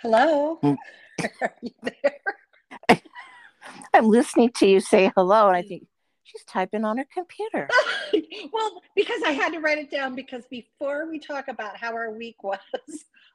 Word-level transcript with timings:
Hello. 0.00 0.60
Mm. 0.62 0.76
Are 1.42 1.54
you 1.60 1.72
there? 1.82 3.00
I'm 3.94 4.08
listening 4.08 4.52
to 4.58 4.66
you 4.66 4.78
say 4.78 5.10
hello, 5.16 5.48
and 5.48 5.56
I 5.56 5.62
think 5.62 5.86
she's 6.22 6.44
typing 6.44 6.84
on 6.84 6.98
her 6.98 7.06
computer. 7.12 7.68
well, 8.52 8.80
because 8.94 9.20
I 9.26 9.32
had 9.32 9.52
to 9.54 9.58
write 9.58 9.78
it 9.78 9.90
down 9.90 10.14
because 10.14 10.44
before 10.50 11.10
we 11.10 11.18
talk 11.18 11.48
about 11.48 11.76
how 11.76 11.94
our 11.94 12.12
week 12.12 12.44
was, 12.44 12.58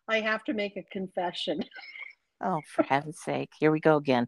I 0.08 0.22
have 0.22 0.46
to 0.46 0.54
make 0.54 0.78
a 0.78 0.84
confession. 0.84 1.66
Oh, 2.42 2.62
for 2.66 2.84
heaven's 2.84 3.20
sake. 3.20 3.50
Here 3.60 3.72
we 3.72 3.82
go 3.82 3.98
again. 3.98 4.28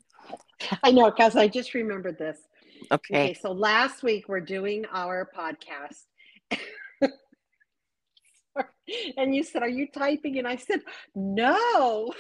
I 0.84 0.92
know 0.92 1.10
because 1.12 1.38
I 1.38 1.48
just 1.48 1.74
remembered 1.74 2.18
this. 2.18 2.40
Okay. 2.92 3.30
Okay, 3.30 3.34
so 3.34 3.54
last 3.54 4.04
week 4.04 4.28
we're 4.28 4.42
doing 4.42 4.86
our 4.92 5.30
podcast. 5.36 6.04
and 9.18 9.36
you 9.36 9.44
said, 9.44 9.62
Are 9.64 9.70
you 9.70 9.88
typing? 9.88 10.38
And 10.40 10.48
I 10.48 10.56
said, 10.58 10.82
No. 11.16 12.14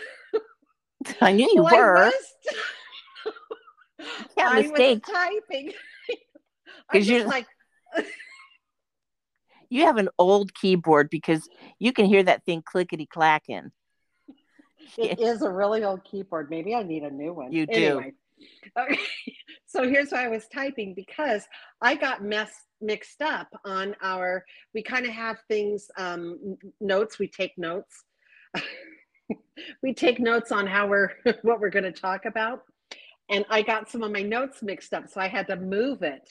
I 1.21 1.31
knew 1.33 1.49
you 1.53 1.63
Well, 1.63 1.75
were. 1.77 1.93
was- 3.25 3.33
Can't 4.37 4.53
I 4.55 4.61
mistake. 4.61 5.07
was 5.07 5.15
typing. 5.15 5.71
I'm 6.09 6.99
'Cause 6.99 7.07
just 7.07 7.09
you're- 7.09 7.23
like, 7.25 7.47
You 9.69 9.85
have 9.85 9.97
an 9.97 10.09
old 10.19 10.53
keyboard 10.53 11.09
because 11.09 11.47
you 11.79 11.91
can 11.93 12.05
hear 12.05 12.23
that 12.23 12.43
thing 12.45 12.61
clickety 12.65 13.05
clacking. 13.07 13.71
It 14.97 15.19
is 15.19 15.41
a 15.41 15.49
really 15.49 15.83
old 15.83 16.03
keyboard. 16.03 16.49
Maybe 16.51 16.75
I 16.75 16.83
need 16.83 17.03
a 17.03 17.09
new 17.09 17.33
one. 17.33 17.51
You 17.51 17.65
do. 17.65 17.73
Anyway. 17.73 18.13
Okay. 18.77 18.99
So 19.67 19.87
here's 19.87 20.11
why 20.11 20.25
I 20.25 20.27
was 20.27 20.47
typing 20.53 20.93
because 20.95 21.45
I 21.81 21.95
got 21.95 22.23
messed 22.23 22.65
mixed 22.81 23.21
up 23.21 23.47
on 23.63 23.95
our. 24.01 24.43
We 24.73 24.83
kind 24.83 25.05
of 25.05 25.11
have 25.11 25.37
things 25.47 25.87
um, 25.97 26.57
notes. 26.81 27.17
We 27.17 27.27
take 27.29 27.57
notes. 27.57 28.03
we 29.83 29.93
take 29.93 30.19
notes 30.19 30.51
on 30.51 30.67
how 30.67 30.87
we're 30.87 31.11
what 31.43 31.61
we're 31.61 31.69
going 31.69 31.83
to 31.85 31.91
talk 31.91 32.25
about, 32.25 32.63
and 33.29 33.45
I 33.49 33.61
got 33.61 33.89
some 33.89 34.03
of 34.03 34.11
my 34.11 34.23
notes 34.23 34.61
mixed 34.61 34.93
up, 34.93 35.09
so 35.09 35.21
I 35.21 35.27
had 35.27 35.47
to 35.47 35.55
move 35.55 36.03
it. 36.03 36.29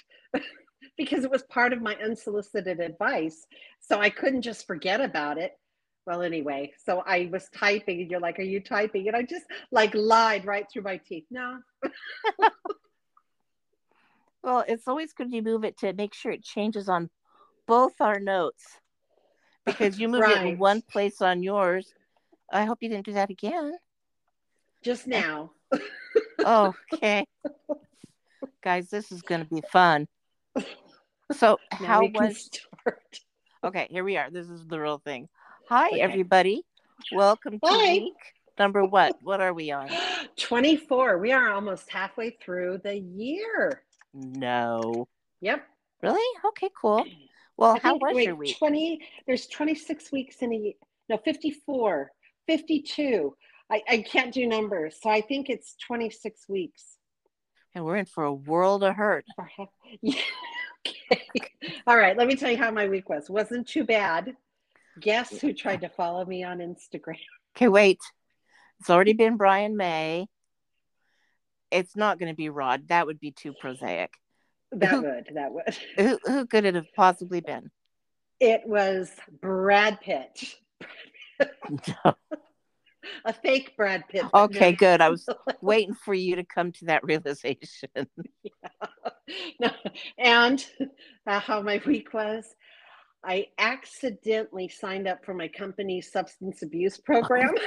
because 0.97 1.25
it 1.25 1.31
was 1.31 1.43
part 1.45 1.73
of 1.73 1.83
my 1.83 1.97
unsolicited 1.97 2.81
advice. 2.81 3.47
So 3.81 3.99
I 3.99 4.11
couldn't 4.11 4.43
just 4.43 4.67
forget 4.67 5.01
about 5.01 5.39
it. 5.39 5.53
Well, 6.07 6.23
anyway, 6.23 6.73
so 6.85 7.03
I 7.07 7.31
was 7.33 7.49
typing 7.49 8.01
and 8.01 8.11
you're 8.11 8.21
like, 8.21 8.39
Are 8.39 8.43
you 8.43 8.61
typing? 8.61 9.09
And 9.09 9.17
I 9.17 9.23
just 9.23 9.47
like 9.71 9.95
lied 9.95 10.45
right 10.45 10.67
through 10.71 10.83
my 10.83 10.99
teeth. 10.99 11.25
No. 11.31 11.61
Well, 14.45 14.63
it's 14.69 14.87
always 14.87 15.15
good 15.15 15.33
to 15.33 15.41
move 15.41 15.65
it 15.65 15.79
to 15.79 15.95
make 15.95 16.13
sure 16.13 16.31
it 16.31 16.45
changes 16.45 16.87
on 16.87 17.09
both 17.67 17.95
our 17.99 18.21
notes 18.21 18.63
because 19.65 19.99
you 19.99 20.07
moved 20.11 20.29
it 20.29 20.43
in 20.43 20.59
one 20.59 20.83
place 20.83 21.23
on 21.23 21.43
yours. 21.43 21.95
I 22.53 22.67
hope 22.67 22.83
you 22.83 22.91
didn't 22.91 23.07
do 23.07 23.15
that 23.15 23.31
again. 23.31 23.73
Just 24.83 25.07
now. 25.07 25.53
Oh, 26.41 26.75
okay. 26.93 27.27
Guys, 28.63 28.91
this 28.91 29.11
is 29.11 29.23
going 29.23 29.41
to 29.41 29.47
be 29.47 29.63
fun. 29.73 30.09
So, 31.33 31.59
Now 31.81 31.87
how 31.87 32.11
was 32.13 32.51
start. 32.53 33.21
Okay, 33.65 33.89
here 33.91 34.05
we 34.05 34.19
are. 34.19 34.31
This 34.31 34.51
is 34.51 34.67
the 34.67 34.79
real 34.79 34.99
thing. 34.99 35.29
Hi, 35.69 35.89
Okay. 35.89 36.01
everybody. 36.01 36.63
Welcome 37.13 37.55
to 37.61 37.67
Hi. 37.67 37.93
week 37.95 38.15
number 38.59 38.85
what? 38.85 39.17
What 39.23 39.41
are 39.41 39.53
we 39.53 39.71
on? 39.71 39.89
24. 40.37 41.19
We 41.19 41.33
are 41.33 41.51
almost 41.53 41.91
halfway 41.91 42.31
through 42.31 42.79
the 42.85 42.97
year. 42.99 43.83
No. 44.13 45.09
Yep. 45.41 45.67
Really? 46.03 46.39
Okay, 46.49 46.69
cool. 46.81 47.05
Well, 47.57 47.73
I 47.77 47.79
how 47.79 47.93
think- 47.93 48.03
was 48.03 48.15
wait, 48.15 48.27
your 48.27 48.35
week? 48.37 48.59
20, 48.59 49.01
there's 49.27 49.47
26 49.47 50.13
weeks 50.13 50.37
in 50.43 50.53
a 50.53 50.57
year. 50.57 50.73
No, 51.09 51.19
54, 51.19 52.11
52. 52.47 53.37
I, 53.71 53.83
I 53.89 53.99
can't 54.03 54.33
do 54.33 54.47
numbers. 54.47 54.97
So 55.01 55.09
I 55.11 55.21
think 55.21 55.49
it's 55.49 55.75
26 55.87 56.49
weeks. 56.49 56.99
And 57.75 57.85
we're 57.85 57.97
in 57.97 58.07
for 58.07 58.25
a 58.25 58.33
world 58.35 58.85
of 58.85 58.95
hurt. 58.95 59.25
Yeah. 60.03 60.15
Okay. 61.37 61.81
All 61.87 61.97
right. 61.97 62.15
Let 62.17 62.27
me 62.27 62.37
tell 62.37 62.51
you 62.51 62.59
how 62.59 62.71
my 62.71 62.87
week 62.89 63.09
was. 63.09 63.31
Wasn't 63.31 63.67
too 63.67 63.85
bad. 63.85 64.37
Guess 65.01 65.41
who 65.41 65.53
tried 65.53 65.81
to 65.83 65.89
follow 65.89 66.25
me 66.25 66.45
on 66.45 66.59
Instagram? 66.59 67.19
Okay, 67.57 67.69
wait. 67.69 68.01
It's 68.81 68.91
already 68.91 69.13
been 69.13 69.37
Brian 69.37 69.77
May. 69.77 70.27
It's 71.71 71.97
not 71.97 72.19
going 72.19 72.31
to 72.31 72.37
be 72.37 72.49
Rod. 72.49 72.89
That 72.89 73.07
would 73.07 73.21
be 73.21 73.31
too 73.33 73.55
prosaic. 73.61 74.13
That 74.73 75.03
would. 75.03 75.31
That 75.35 75.53
would. 75.53 75.77
Who, 75.97 76.19
who 76.25 76.47
could 76.47 76.65
it 76.65 76.75
have 76.75 76.93
possibly 76.95 77.41
been? 77.41 77.71
It 78.41 78.63
was 78.67 79.11
Brad 79.41 80.01
Pitt. 80.01 80.55
A 83.25 83.33
fake 83.33 83.77
Brad 83.77 84.05
Pitt. 84.09 84.25
Okay, 84.33 84.71
no. 84.71 84.77
good. 84.77 85.01
I 85.01 85.09
was 85.09 85.27
waiting 85.61 85.95
for 85.95 86.15
you 86.15 86.37
to 86.37 86.45
come 86.45 86.73
to 86.73 86.87
that 86.87 87.05
realization. 87.05 87.89
No, 89.59 89.71
and 90.19 90.65
uh, 91.27 91.41
how 91.41 91.63
my 91.63 91.81
week 91.87 92.13
was. 92.13 92.45
I 93.25 93.47
accidentally 93.59 94.69
signed 94.69 95.09
up 95.09 95.25
for 95.25 95.35
my 95.35 95.49
company's 95.49 96.13
substance 96.13 96.63
abuse 96.63 96.99
program. 96.99 97.55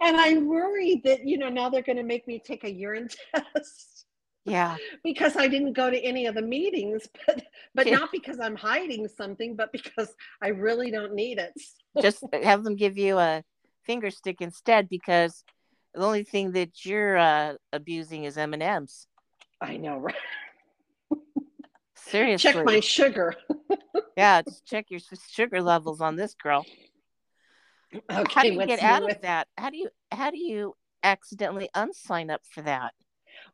and 0.00 0.16
I'm 0.16 0.46
worried 0.48 1.02
that, 1.04 1.26
you 1.26 1.38
know, 1.38 1.48
now 1.48 1.68
they're 1.68 1.82
going 1.82 1.96
to 1.96 2.02
make 2.02 2.26
me 2.26 2.40
take 2.44 2.64
a 2.64 2.70
urine 2.70 3.08
test 3.34 4.06
Yeah. 4.44 4.76
because 5.04 5.36
I 5.36 5.46
didn't 5.48 5.74
go 5.74 5.90
to 5.90 5.98
any 5.98 6.26
of 6.26 6.34
the 6.34 6.42
meetings, 6.42 7.08
but 7.26 7.44
but 7.74 7.86
Yeah. 7.86 7.98
not 7.98 8.10
because 8.12 8.40
I'm 8.40 8.56
hiding 8.56 9.06
something, 9.08 9.54
but 9.56 9.70
because 9.72 10.12
I 10.42 10.48
really 10.48 10.90
don't 10.90 11.14
need 11.14 11.38
it. 11.38 11.52
Just 12.02 12.24
have 12.32 12.64
them 12.64 12.76
give 12.76 12.98
you 12.98 13.18
a 13.18 13.42
finger 13.84 14.10
stick 14.10 14.40
instead 14.40 14.88
because 14.88 15.44
the 15.94 16.02
only 16.04 16.24
thing 16.24 16.52
that 16.52 16.84
you're 16.84 17.16
uh, 17.16 17.54
abusing 17.72 18.24
is 18.24 18.38
M&Ms. 18.38 19.06
I 19.60 19.76
know, 19.76 19.98
right? 19.98 20.14
Seriously. 22.06 22.52
Check 22.52 22.64
my 22.64 22.80
sugar. 22.80 23.34
Yeah, 24.16 24.42
just 24.42 24.66
check 24.66 24.90
your 24.90 25.00
sugar 25.30 25.62
levels 25.62 26.02
on 26.02 26.16
this 26.16 26.34
girl. 26.34 26.66
How 28.10 28.42
do 28.42 28.48
you 28.48 28.56
what's 28.56 28.66
get 28.66 28.82
out 28.82 29.02
with 29.02 29.16
of 29.16 29.22
that? 29.22 29.48
How 29.56 29.70
do 29.70 29.78
you 29.78 29.88
how 30.12 30.30
do 30.30 30.38
you 30.38 30.74
accidentally 31.02 31.70
unsign 31.74 32.30
up 32.30 32.42
for 32.44 32.60
that? 32.62 32.92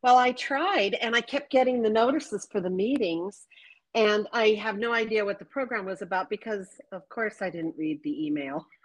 Well, 0.03 0.17
I 0.17 0.33
tried 0.33 0.95
and 0.95 1.15
I 1.15 1.21
kept 1.21 1.51
getting 1.51 1.83
the 1.83 1.91
notices 1.91 2.49
for 2.51 2.61
the 2.61 2.71
meetings, 2.71 3.47
and 3.95 4.27
I 4.33 4.51
have 4.61 4.77
no 4.77 4.93
idea 4.93 5.25
what 5.25 5.39
the 5.39 5.45
program 5.45 5.87
was 5.87 6.03
about 6.03 6.29
because, 6.29 6.67
of 6.93 7.09
course, 7.09 7.41
I 7.41 7.51
didn't 7.51 7.77
read 7.79 8.01
the 8.03 8.27
email. 8.27 8.67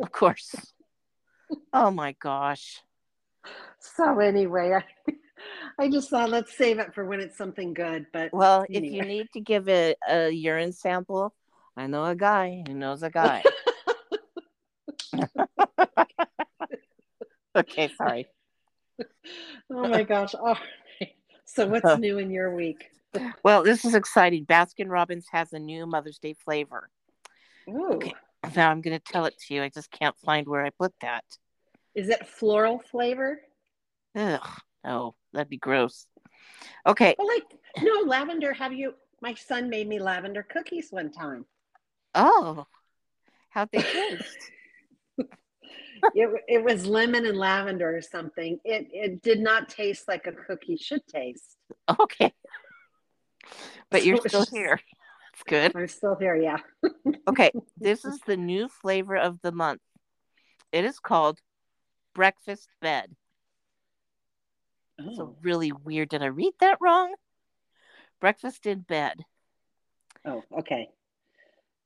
Of 0.00 0.12
course. 0.12 0.54
oh 1.72 1.90
my 1.90 2.14
gosh. 2.20 2.82
So, 3.80 4.20
anyway, 4.20 4.78
I, 4.78 5.12
I 5.78 5.88
just 5.88 6.10
thought 6.10 6.30
let's 6.30 6.56
save 6.56 6.78
it 6.78 6.94
for 6.94 7.04
when 7.04 7.20
it's 7.20 7.36
something 7.36 7.74
good. 7.74 8.06
But 8.12 8.32
Well, 8.32 8.66
if 8.68 8.82
you 8.84 9.02
need 9.02 9.28
to 9.32 9.40
give 9.40 9.68
a, 9.68 9.94
a 10.08 10.30
urine 10.30 10.72
sample, 10.72 11.34
I 11.76 11.86
know 11.86 12.04
a 12.04 12.14
guy 12.14 12.62
who 12.66 12.74
knows 12.74 13.02
a 13.02 13.10
guy. 13.10 13.42
okay, 17.56 17.88
sorry. 17.96 18.26
oh 19.70 19.88
my 19.88 20.02
gosh. 20.02 20.34
All 20.34 20.56
right. 21.00 21.14
So, 21.44 21.66
what's 21.66 21.98
new 21.98 22.18
in 22.18 22.30
your 22.30 22.54
week? 22.54 22.90
Well, 23.42 23.62
this 23.62 23.84
is 23.84 23.94
exciting. 23.94 24.44
Baskin 24.44 24.88
Robbins 24.88 25.26
has 25.32 25.52
a 25.52 25.58
new 25.58 25.86
Mother's 25.86 26.18
Day 26.18 26.34
flavor. 26.34 26.90
Ooh, 27.68 27.94
Okay. 27.94 28.14
Now 28.54 28.70
I'm 28.70 28.80
going 28.80 28.98
to 28.98 29.12
tell 29.12 29.24
it 29.24 29.34
to 29.46 29.54
you. 29.54 29.62
I 29.62 29.68
just 29.68 29.90
can't 29.90 30.16
find 30.18 30.46
where 30.46 30.64
I 30.64 30.70
put 30.70 30.92
that. 31.00 31.24
is 31.94 32.08
it 32.08 32.26
floral 32.26 32.78
flavor? 32.78 33.40
Ugh, 34.14 34.40
no, 34.88 35.14
that'd 35.32 35.50
be 35.50 35.58
gross. 35.58 36.06
Okay. 36.86 37.14
Well, 37.18 37.28
like, 37.28 37.44
no, 37.82 38.08
lavender. 38.08 38.52
Have 38.52 38.72
you? 38.72 38.94
My 39.20 39.34
son 39.34 39.68
made 39.68 39.86
me 39.88 39.98
lavender 39.98 40.42
cookies 40.42 40.88
one 40.90 41.10
time. 41.10 41.44
Oh, 42.14 42.66
how'd 43.50 43.68
they 43.72 43.82
taste? 43.82 44.50
it, 46.14 46.44
it 46.48 46.64
was 46.64 46.86
lemon 46.86 47.26
and 47.26 47.36
lavender 47.36 47.96
or 47.96 48.00
something. 48.00 48.58
It 48.64 48.88
it 48.92 49.22
did 49.22 49.40
not 49.40 49.68
taste 49.68 50.08
like 50.08 50.26
a 50.26 50.32
cookie 50.32 50.76
should 50.76 51.06
taste. 51.06 51.56
okay. 52.00 52.32
But 53.90 54.04
you're 54.04 54.18
still 54.26 54.46
here. 54.46 54.80
That's 55.32 55.42
good. 55.46 55.76
I'm 55.76 55.88
still 55.88 56.16
here, 56.16 56.36
yeah. 56.36 56.58
Okay. 57.28 57.50
This 57.76 58.06
is 58.06 58.18
the 58.26 58.38
new 58.38 58.68
flavor 58.68 59.16
of 59.16 59.38
the 59.42 59.52
month. 59.52 59.82
It 60.72 60.86
is 60.86 60.98
called 60.98 61.38
breakfast 62.14 62.68
bed. 62.80 63.14
So 65.00 65.22
oh. 65.22 65.36
really 65.42 65.72
weird. 65.72 66.08
Did 66.08 66.22
I 66.22 66.26
read 66.26 66.54
that 66.60 66.78
wrong? 66.80 67.14
Breakfast 68.20 68.66
in 68.66 68.80
bed. 68.80 69.24
oh, 70.24 70.42
okay. 70.58 70.88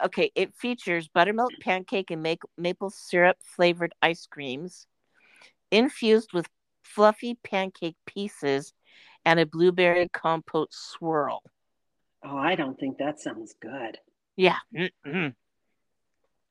Okay, 0.02 0.32
it 0.34 0.54
features 0.56 1.08
buttermilk 1.08 1.52
pancake 1.60 2.10
and 2.10 2.22
ma- 2.22 2.34
maple 2.58 2.90
syrup 2.90 3.36
flavored 3.40 3.94
ice 4.02 4.26
creams, 4.26 4.86
infused 5.70 6.32
with 6.32 6.48
fluffy 6.82 7.38
pancake 7.44 7.96
pieces 8.06 8.72
and 9.24 9.38
a 9.38 9.46
blueberry 9.46 10.08
compote 10.08 10.72
swirl. 10.72 11.42
Oh, 12.24 12.36
I 12.36 12.54
don't 12.54 12.78
think 12.78 12.98
that 12.98 13.20
sounds 13.20 13.54
good. 13.60 13.98
Yeah. 14.36 14.58
mm-mm. 14.74 15.34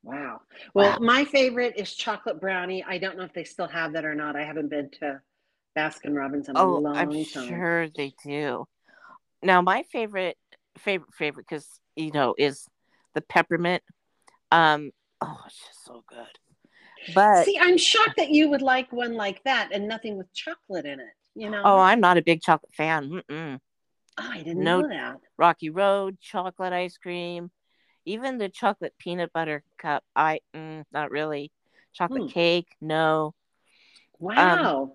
Wow. 0.04 0.42
Well, 0.74 0.92
Wow. 0.94 1.00
my 1.00 1.25
favorite 1.25 1.74
is 1.78 1.94
chocolate 1.94 2.40
brownie. 2.40 2.84
I 2.84 2.98
don't 2.98 3.18
know 3.18 3.24
if 3.24 3.34
they 3.34 3.44
still 3.44 3.68
have 3.68 3.94
that 3.94 4.06
or 4.06 4.16
not. 4.16 4.36
I 4.36 4.44
haven't 4.44 4.69
been 4.69 4.90
to 5.00 5.22
Baskin 5.77 6.15
Robbins 6.15 6.50
a 6.50 6.53
Oh, 6.53 6.75
long 6.75 6.95
I'm 6.95 7.12
time. 7.12 7.23
sure 7.23 7.88
they 7.89 8.13
do. 8.23 8.65
Now, 9.44 9.62
my 9.62 9.83
favorite, 9.91 10.38
favorite, 10.77 11.13
favorite, 11.13 11.45
because 11.50 11.68
you 11.95 12.12
know, 12.12 12.35
is 12.38 12.68
the 13.13 13.21
peppermint. 13.21 13.83
Um, 14.51 14.91
oh, 15.21 15.38
it's 15.45 15.59
just 15.65 15.85
so 15.85 16.03
good. 16.07 16.27
But 17.15 17.45
See, 17.45 17.57
I'm 17.59 17.77
shocked 17.77 18.18
that 18.18 18.29
you 18.29 18.50
would 18.50 18.62
like 18.62 18.91
one 18.91 19.13
like 19.13 19.44
that 19.44 19.69
and 19.71 19.88
nothing 19.88 20.18
with 20.18 20.31
chocolate 20.33 20.85
in 20.85 21.00
it. 21.00 21.13
You 21.35 21.50
know? 21.50 21.62
oh, 21.65 21.79
I'm 21.79 22.00
not 22.00 22.18
a 22.18 22.21
big 22.21 22.41
chocolate 22.41 22.73
fan. 22.73 23.09
Mm-mm. 23.09 23.59
Oh, 24.18 24.29
I 24.31 24.38
didn't 24.44 24.63
no- 24.63 24.81
know 24.81 24.88
that. 24.88 25.18
Rocky 25.38 25.69
Road 25.69 26.19
chocolate 26.19 26.73
ice 26.73 26.97
cream, 26.97 27.50
even 28.06 28.38
the 28.38 28.50
chocolate 28.50 28.94
peanut 29.00 29.33
butter 29.33 29.63
cup. 29.77 30.03
I 30.15 30.41
mm, 30.56 30.83
not 30.91 31.09
really. 31.09 31.51
Chocolate 31.94 32.23
Hmm. 32.23 32.27
cake, 32.27 32.68
no. 32.79 33.33
Wow. 34.19 34.94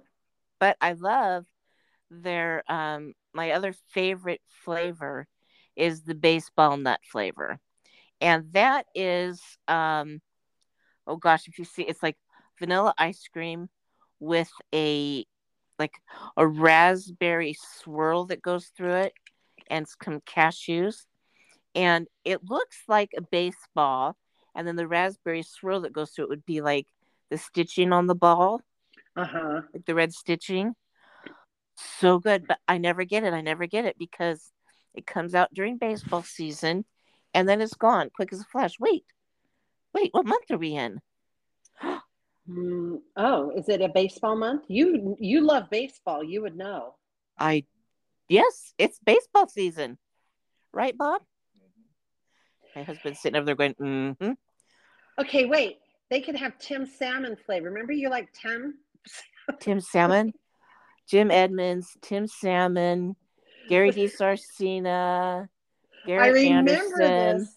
But 0.58 0.76
I 0.80 0.92
love 0.92 1.46
their 2.10 2.62
um. 2.70 3.14
My 3.34 3.50
other 3.50 3.74
favorite 3.90 4.40
flavor 4.46 5.26
is 5.76 6.02
the 6.02 6.14
baseball 6.14 6.76
nut 6.76 7.00
flavor, 7.04 7.58
and 8.20 8.52
that 8.52 8.86
is 8.94 9.40
um. 9.68 10.20
Oh 11.06 11.16
gosh, 11.16 11.46
if 11.48 11.58
you 11.58 11.64
see, 11.64 11.82
it's 11.82 12.02
like 12.02 12.16
vanilla 12.58 12.94
ice 12.98 13.28
cream 13.32 13.68
with 14.20 14.50
a 14.74 15.24
like 15.78 15.94
a 16.36 16.46
raspberry 16.46 17.56
swirl 17.78 18.24
that 18.26 18.42
goes 18.42 18.66
through 18.76 18.94
it 18.94 19.12
and 19.68 19.86
some 20.02 20.20
cashews 20.20 21.04
and 21.74 22.06
it 22.24 22.40
looks 22.48 22.82
like 22.88 23.10
a 23.16 23.22
baseball 23.22 24.16
and 24.54 24.66
then 24.66 24.76
the 24.76 24.88
raspberry 24.88 25.42
swirl 25.42 25.80
that 25.82 25.92
goes 25.92 26.10
through 26.10 26.24
it 26.24 26.30
would 26.30 26.46
be 26.46 26.60
like 26.62 26.86
the 27.30 27.36
stitching 27.36 27.92
on 27.92 28.06
the 28.06 28.14
ball 28.14 28.62
Uh 29.16 29.24
huh. 29.24 29.60
like 29.72 29.86
the 29.86 29.94
red 29.94 30.12
stitching 30.12 30.74
so 31.76 32.18
good 32.18 32.46
but 32.46 32.58
i 32.68 32.78
never 32.78 33.04
get 33.04 33.24
it 33.24 33.32
i 33.32 33.40
never 33.40 33.66
get 33.66 33.84
it 33.84 33.96
because 33.98 34.52
it 34.94 35.06
comes 35.06 35.34
out 35.34 35.52
during 35.54 35.78
baseball 35.78 36.22
season 36.22 36.84
and 37.34 37.48
then 37.48 37.60
it's 37.60 37.74
gone 37.74 38.10
quick 38.14 38.32
as 38.32 38.40
a 38.40 38.44
flash 38.44 38.78
wait 38.78 39.04
wait 39.94 40.10
what 40.12 40.26
month 40.26 40.50
are 40.50 40.58
we 40.58 40.74
in 40.74 41.00
Mm, 42.48 43.00
oh, 43.16 43.50
is 43.56 43.68
it 43.68 43.80
a 43.82 43.88
baseball 43.88 44.36
month? 44.36 44.62
You 44.68 45.16
you 45.18 45.40
love 45.40 45.68
baseball. 45.68 46.22
You 46.22 46.42
would 46.42 46.56
know. 46.56 46.94
i 47.36 47.64
yes 48.28 48.72
it's 48.78 49.00
baseball 49.04 49.48
season 49.48 49.98
right 50.72 50.96
bob 50.96 51.22
my 52.76 52.84
husband's 52.84 53.18
sitting 53.20 53.36
over 53.36 53.46
there 53.46 53.56
going 53.56 53.74
mm-hmm 53.74 54.32
Okay, 55.18 55.46
wait. 55.46 55.78
They 56.10 56.20
could 56.20 56.36
have 56.36 56.58
Tim 56.58 56.86
Salmon 56.86 57.36
flavor. 57.46 57.68
Remember, 57.68 57.92
you 57.92 58.10
like 58.10 58.32
Tim? 58.32 58.74
Tim 59.60 59.80
Salmon, 59.80 60.32
Jim 61.08 61.30
Edmonds, 61.30 61.96
Tim 62.02 62.26
Salmon, 62.26 63.16
Gary 63.68 63.88
I 63.88 63.92
Garret 66.06 66.34
remember 66.34 66.70
Anderson. 66.70 67.48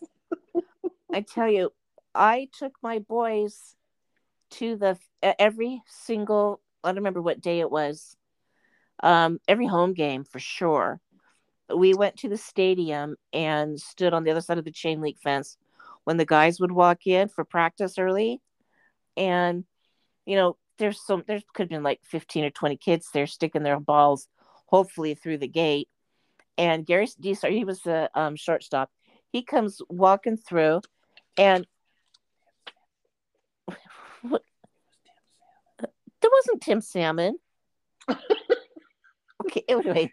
this. 0.54 0.64
I 1.14 1.22
tell 1.22 1.50
you, 1.50 1.72
I 2.14 2.50
took 2.58 2.74
my 2.82 3.00
boys 3.00 3.76
to 4.52 4.76
the 4.76 4.98
every 5.22 5.82
single. 5.88 6.62
I 6.84 6.90
don't 6.90 6.98
remember 6.98 7.22
what 7.22 7.42
day 7.42 7.60
it 7.60 7.72
was. 7.72 8.16
Um, 9.02 9.40
every 9.48 9.68
home 9.68 9.94
game 9.94 10.24
for 10.24 10.40
sure. 10.40 11.00
We 11.74 11.94
went 11.94 12.18
to 12.18 12.30
the 12.30 12.38
stadium 12.38 13.16
and 13.32 13.80
stood 13.80 14.14
on 14.14 14.24
the 14.24 14.32
other 14.32 14.42
side 14.42 14.58
of 14.58 14.66
the 14.66 14.72
chain 14.72 15.02
link 15.02 15.18
fence 15.22 15.58
when 16.04 16.18
the 16.18 16.26
guys 16.26 16.60
would 16.60 16.72
walk 16.72 17.06
in 17.06 17.28
for 17.30 17.44
practice 17.44 18.00
early, 18.00 18.42
and 19.16 19.66
you 20.26 20.36
know, 20.36 20.58
there's 20.80 21.00
some. 21.06 21.24
There 21.28 21.42
could 21.54 21.64
have 21.64 21.70
been 21.70 21.84
like 21.84 22.00
fifteen 22.04 22.44
or 22.46 22.50
twenty 22.50 22.78
kids 22.78 23.10
there 23.14 23.28
sticking 23.28 23.64
their 23.64 23.80
balls, 23.80 24.28
hopefully 24.66 25.14
through 25.14 25.38
the 25.38 25.48
gate. 25.48 25.88
And 26.58 26.86
Gary 26.86 27.08
DiSarcina, 27.22 27.52
he 27.52 27.64
was 27.66 27.82
the 27.82 28.10
um, 28.16 28.36
shortstop. 28.36 28.90
He 29.32 29.44
comes 29.44 29.82
walking 29.90 30.36
through, 30.38 30.82
and 31.38 31.66
what? 34.22 34.44
There 35.80 36.32
wasn't 36.32 36.62
Tim 36.62 36.82
Salmon. 36.82 37.38
okay, 39.46 39.64
anyway, 39.70 40.12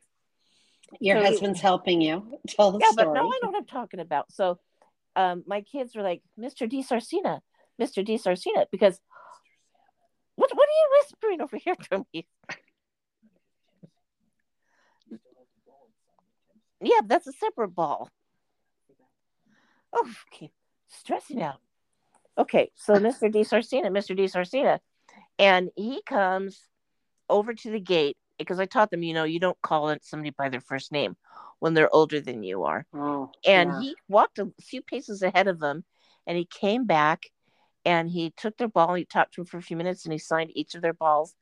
Your 1.00 1.18
So- 1.20 1.24
husband's 1.24 1.60
helping 1.60 2.00
you 2.00 2.38
tell 2.48 2.72
the 2.72 2.78
story. 2.78 2.82
yeah, 2.84 2.90
story. 2.92 3.06
but 3.06 3.14
now 3.14 3.26
I 3.26 3.40
know 3.42 3.50
what 3.50 3.56
I'm 3.56 3.64
talking 3.66 4.00
about. 4.00 4.30
So, 4.32 4.58
um, 5.16 5.42
my 5.46 5.62
kids 5.62 5.96
were 5.96 6.02
like, 6.02 6.22
"Mr. 6.38 6.70
DiSarcina, 6.70 7.40
Mr. 7.80 8.06
DiSarcina," 8.06 8.66
because 8.70 9.00
what 9.00 9.00
what 9.00 9.00
are 9.00 9.15
you 10.86 10.98
whispering 11.00 11.40
over 11.40 11.56
here 11.56 11.76
to 11.90 12.06
me? 12.12 12.26
Yeah, 16.80 17.00
that's 17.06 17.26
a 17.26 17.32
separate 17.32 17.74
ball. 17.74 18.10
Oh, 19.92 20.12
okay, 20.32 20.50
stressing 20.88 21.42
out. 21.42 21.60
Okay, 22.38 22.70
so 22.74 22.94
Mr. 22.94 23.32
DiSarcina, 23.32 23.86
Mr. 23.86 24.16
DiSarcina, 24.16 24.78
and 25.38 25.70
he 25.74 26.02
comes 26.02 26.60
over 27.30 27.54
to 27.54 27.70
the 27.70 27.80
gate 27.80 28.16
because 28.38 28.60
I 28.60 28.66
taught 28.66 28.90
them, 28.90 29.02
you 29.02 29.14
know, 29.14 29.24
you 29.24 29.40
don't 29.40 29.60
call 29.62 29.88
it 29.88 30.04
somebody 30.04 30.30
by 30.30 30.50
their 30.50 30.60
first 30.60 30.92
name 30.92 31.16
when 31.58 31.72
they're 31.72 31.94
older 31.94 32.20
than 32.20 32.42
you 32.42 32.64
are 32.64 32.84
oh, 32.94 33.30
and 33.46 33.70
yeah. 33.70 33.80
he 33.80 33.96
walked 34.08 34.38
a 34.38 34.52
few 34.60 34.82
paces 34.82 35.22
ahead 35.22 35.48
of 35.48 35.58
them 35.58 35.84
and 36.26 36.36
he 36.36 36.44
came 36.44 36.84
back 36.84 37.22
and 37.86 38.10
he 38.10 38.32
took 38.36 38.58
their 38.58 38.68
ball 38.68 38.94
he 38.94 39.04
talked 39.04 39.34
to 39.34 39.40
them 39.40 39.46
for 39.46 39.56
a 39.56 39.62
few 39.62 39.76
minutes 39.76 40.04
and 40.04 40.12
he 40.12 40.18
signed 40.18 40.50
each 40.54 40.74
of 40.74 40.82
their 40.82 40.92
balls. 40.92 41.34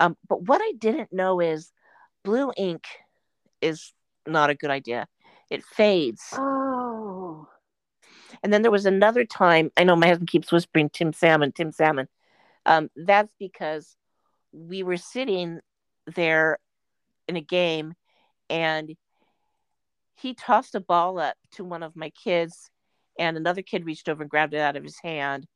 Um, 0.00 0.16
but 0.28 0.42
what 0.42 0.60
i 0.60 0.72
didn't 0.78 1.12
know 1.12 1.40
is 1.40 1.72
blue 2.24 2.50
ink 2.56 2.84
is 3.60 3.92
not 4.26 4.50
a 4.50 4.54
good 4.54 4.70
idea. 4.70 5.06
It 5.50 5.62
fades. 5.62 6.24
Oh, 6.32 7.46
and 8.42 8.52
then 8.52 8.62
there 8.62 8.72
was 8.72 8.86
another 8.86 9.24
time 9.24 9.70
i 9.76 9.84
know 9.84 9.94
my 9.94 10.08
husband 10.08 10.28
keeps 10.28 10.50
whispering 10.50 10.90
tim 10.90 11.12
salmon 11.12 11.52
tim 11.52 11.70
salmon. 11.70 12.08
Um, 12.64 12.90
that's 12.96 13.32
because 13.38 13.96
we 14.52 14.82
were 14.82 14.96
sitting 14.96 15.60
there 16.06 16.58
in 17.28 17.36
a 17.36 17.40
game 17.40 17.94
and 18.48 18.96
he 20.14 20.34
tossed 20.34 20.74
a 20.74 20.80
ball 20.80 21.18
up 21.18 21.36
to 21.52 21.64
one 21.64 21.82
of 21.82 21.94
my 21.94 22.10
kids 22.10 22.70
and 23.18 23.36
another 23.36 23.62
kid 23.62 23.84
reached 23.84 24.08
over 24.08 24.22
and 24.22 24.30
grabbed 24.30 24.54
it 24.54 24.60
out 24.60 24.76
of 24.76 24.82
his 24.82 24.98
hand 25.02 25.46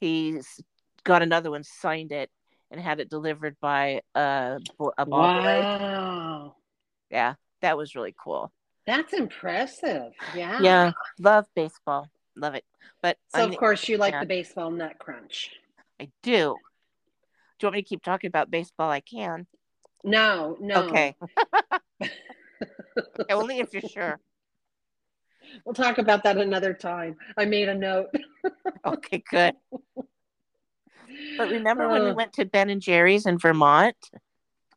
he 0.00 0.38
s- 0.38 0.60
got 1.04 1.22
another 1.22 1.50
one 1.50 1.64
signed 1.64 2.12
it 2.12 2.30
and 2.70 2.80
had 2.80 3.00
it 3.00 3.08
delivered 3.10 3.56
by 3.60 4.00
a, 4.14 4.58
a 4.98 5.06
ball 5.06 5.32
boy 5.34 5.60
wow. 5.62 6.54
yeah 7.10 7.34
that 7.62 7.76
was 7.76 7.94
really 7.94 8.14
cool 8.22 8.52
That's 8.86 9.12
impressive. 9.12 10.12
Yeah. 10.36 10.60
yeah 10.60 10.92
love 11.18 11.46
baseball 11.54 12.08
love 12.36 12.54
it 12.54 12.64
but 13.02 13.16
So, 13.28 13.40
I'm- 13.40 13.50
of 13.50 13.56
course, 13.56 13.88
you 13.88 13.96
like 13.96 14.12
yeah. 14.12 14.20
the 14.20 14.26
baseball 14.26 14.70
nut 14.70 14.98
crunch. 14.98 15.50
i 16.00 16.08
do 16.22 16.56
do 17.58 17.64
you 17.64 17.66
want 17.66 17.74
me 17.76 17.82
to 17.82 17.88
keep 17.88 18.02
talking 18.02 18.28
about 18.28 18.50
baseball 18.50 18.90
i 18.90 19.00
can 19.00 19.46
No, 20.04 20.56
no. 20.60 20.74
okay 20.88 21.16
only 23.30 23.58
if 23.60 23.72
you're 23.72 23.82
sure 23.82 24.20
We'll 25.64 25.74
talk 25.74 25.96
about 25.98 26.24
that 26.24 26.36
another 26.36 26.74
time. 26.74 27.16
I 27.36 27.44
made 27.46 27.68
a 27.68 27.74
note. 27.74 28.08
okay 28.84 29.22
good 29.30 29.54
but 31.36 31.50
remember 31.50 31.88
when 31.88 32.04
we 32.04 32.10
Uh, 32.10 32.14
went 32.14 32.32
to 32.32 32.44
ben 32.44 32.70
and 32.70 32.80
jerry's 32.82 33.26
in 33.26 33.38
vermont 33.38 33.96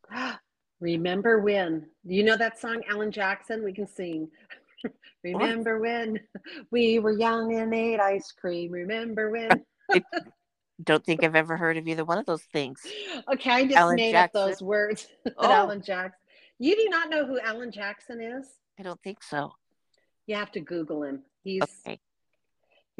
Remember 0.79 1.39
when? 1.39 1.85
You 2.03 2.23
know 2.23 2.35
that 2.37 2.59
song, 2.59 2.81
Alan 2.89 3.11
Jackson? 3.11 3.63
We 3.63 3.71
can 3.71 3.85
sing. 3.85 4.27
Remember 5.23 5.77
when 5.79 6.19
we 6.71 6.97
were 6.97 7.11
young 7.11 7.53
and 7.53 7.71
ate 7.71 7.99
ice 7.99 8.31
cream? 8.31 8.71
Remember 8.71 9.29
when? 9.29 9.63
I 9.91 10.01
don't 10.83 11.05
think 11.05 11.23
i've 11.23 11.35
ever 11.35 11.55
heard 11.55 11.77
of 11.77 11.87
either 11.87 12.03
one 12.03 12.17
of 12.17 12.25
those 12.25 12.41
things 12.51 12.81
Okay, 13.31 13.51
I 13.51 13.63
just 13.65 13.77
Alan 13.77 13.95
made 13.97 14.13
Jackson? 14.13 14.41
up 14.41 14.47
those 14.47 14.61
words. 14.63 15.07
Oh. 15.37 15.51
Alan 15.51 15.83
Jackson. 15.83 16.17
You 16.57 16.75
do 16.75 16.87
not 16.89 17.11
know 17.11 17.27
who 17.27 17.39
Alan 17.39 17.71
Jackson 17.71 18.19
is? 18.19 18.47
i 18.79 18.81
don't 18.81 18.99
think 19.03 19.21
so 19.21 19.51
You 20.25 20.35
have 20.37 20.51
to 20.53 20.59
Google 20.61 21.03
him. 21.03 21.21
He's 21.43 21.61
okay 21.85 21.99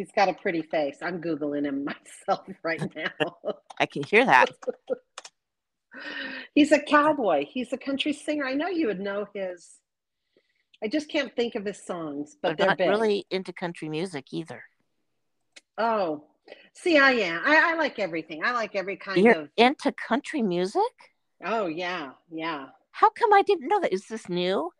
he's 0.01 0.11
got 0.13 0.27
a 0.29 0.33
pretty 0.33 0.63
face. 0.63 0.97
I'm 1.03 1.21
Googling 1.21 1.65
him 1.65 1.85
myself 2.27 2.47
right 2.63 2.81
now. 2.95 3.35
i 3.79 3.85
can 3.85 4.01
hear 4.03 4.25
that 4.25 4.49
he's 6.55 6.71
a 6.71 6.79
cowboy. 6.79 7.45
He's 7.47 7.71
a 7.73 7.77
country 7.77 8.13
singer. 8.13 8.45
I 8.45 8.53
know 8.55 8.67
you 8.67 8.87
would 8.87 8.99
know 8.99 9.27
his. 9.35 9.77
I 10.83 10.87
just 10.87 11.07
can't 11.09 11.35
think 11.35 11.53
of 11.55 11.63
his 11.65 11.85
songs, 11.85 12.35
but 12.41 12.49
i'm 12.51 12.55
they're 12.57 12.67
not 12.67 12.77
big. 12.79 12.89
really 12.89 13.25
into 13.29 13.53
country 13.53 13.89
music 13.89 14.25
either 14.33 14.63
Oh, 15.77 16.23
see, 16.73 16.97
I 16.97 17.11
am. 17.11 17.41
I, 17.45 17.71
I 17.71 17.75
like 17.75 17.97
everything. 17.99 18.43
I 18.43 18.51
like 18.51 18.75
every 18.75 18.97
kind 18.97 19.23
you're 19.23 19.41
of. 19.43 19.49
into 19.57 19.91
country 19.91 20.41
music 20.41 20.81
Oh 21.45 21.67
yeah, 21.67 22.11
yeah. 22.31 22.67
how 22.91 23.09
come 23.11 23.33
i 23.33 23.43
didn't 23.43 23.67
know 23.67 23.79
that 23.81 23.93
is 23.93 24.07
this 24.07 24.27
new 24.29 24.71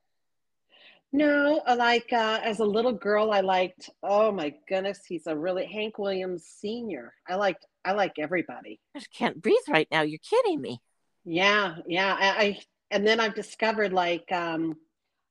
No, 1.13 1.61
uh, 1.67 1.75
like 1.77 2.13
uh, 2.13 2.39
as 2.43 2.59
a 2.59 2.65
little 2.65 2.93
girl, 2.93 3.31
I 3.31 3.41
liked. 3.41 3.89
Oh 4.01 4.31
my 4.31 4.53
goodness, 4.67 5.01
he's 5.05 5.27
a 5.27 5.35
really 5.35 5.65
Hank 5.65 5.97
Williams 5.97 6.45
Senior. 6.45 7.13
I 7.27 7.35
liked. 7.35 7.65
I 7.83 7.91
like 7.91 8.13
everybody. 8.17 8.79
I 8.95 8.99
just 8.99 9.11
can't 9.11 9.41
breathe 9.41 9.57
right 9.69 9.87
now. 9.91 10.03
You're 10.03 10.19
kidding 10.19 10.61
me. 10.61 10.79
Yeah, 11.25 11.75
yeah. 11.85 12.15
I, 12.17 12.43
I 12.43 12.59
and 12.91 13.05
then 13.05 13.19
I've 13.19 13.35
discovered 13.35 13.91
like, 13.91 14.31
um, 14.31 14.77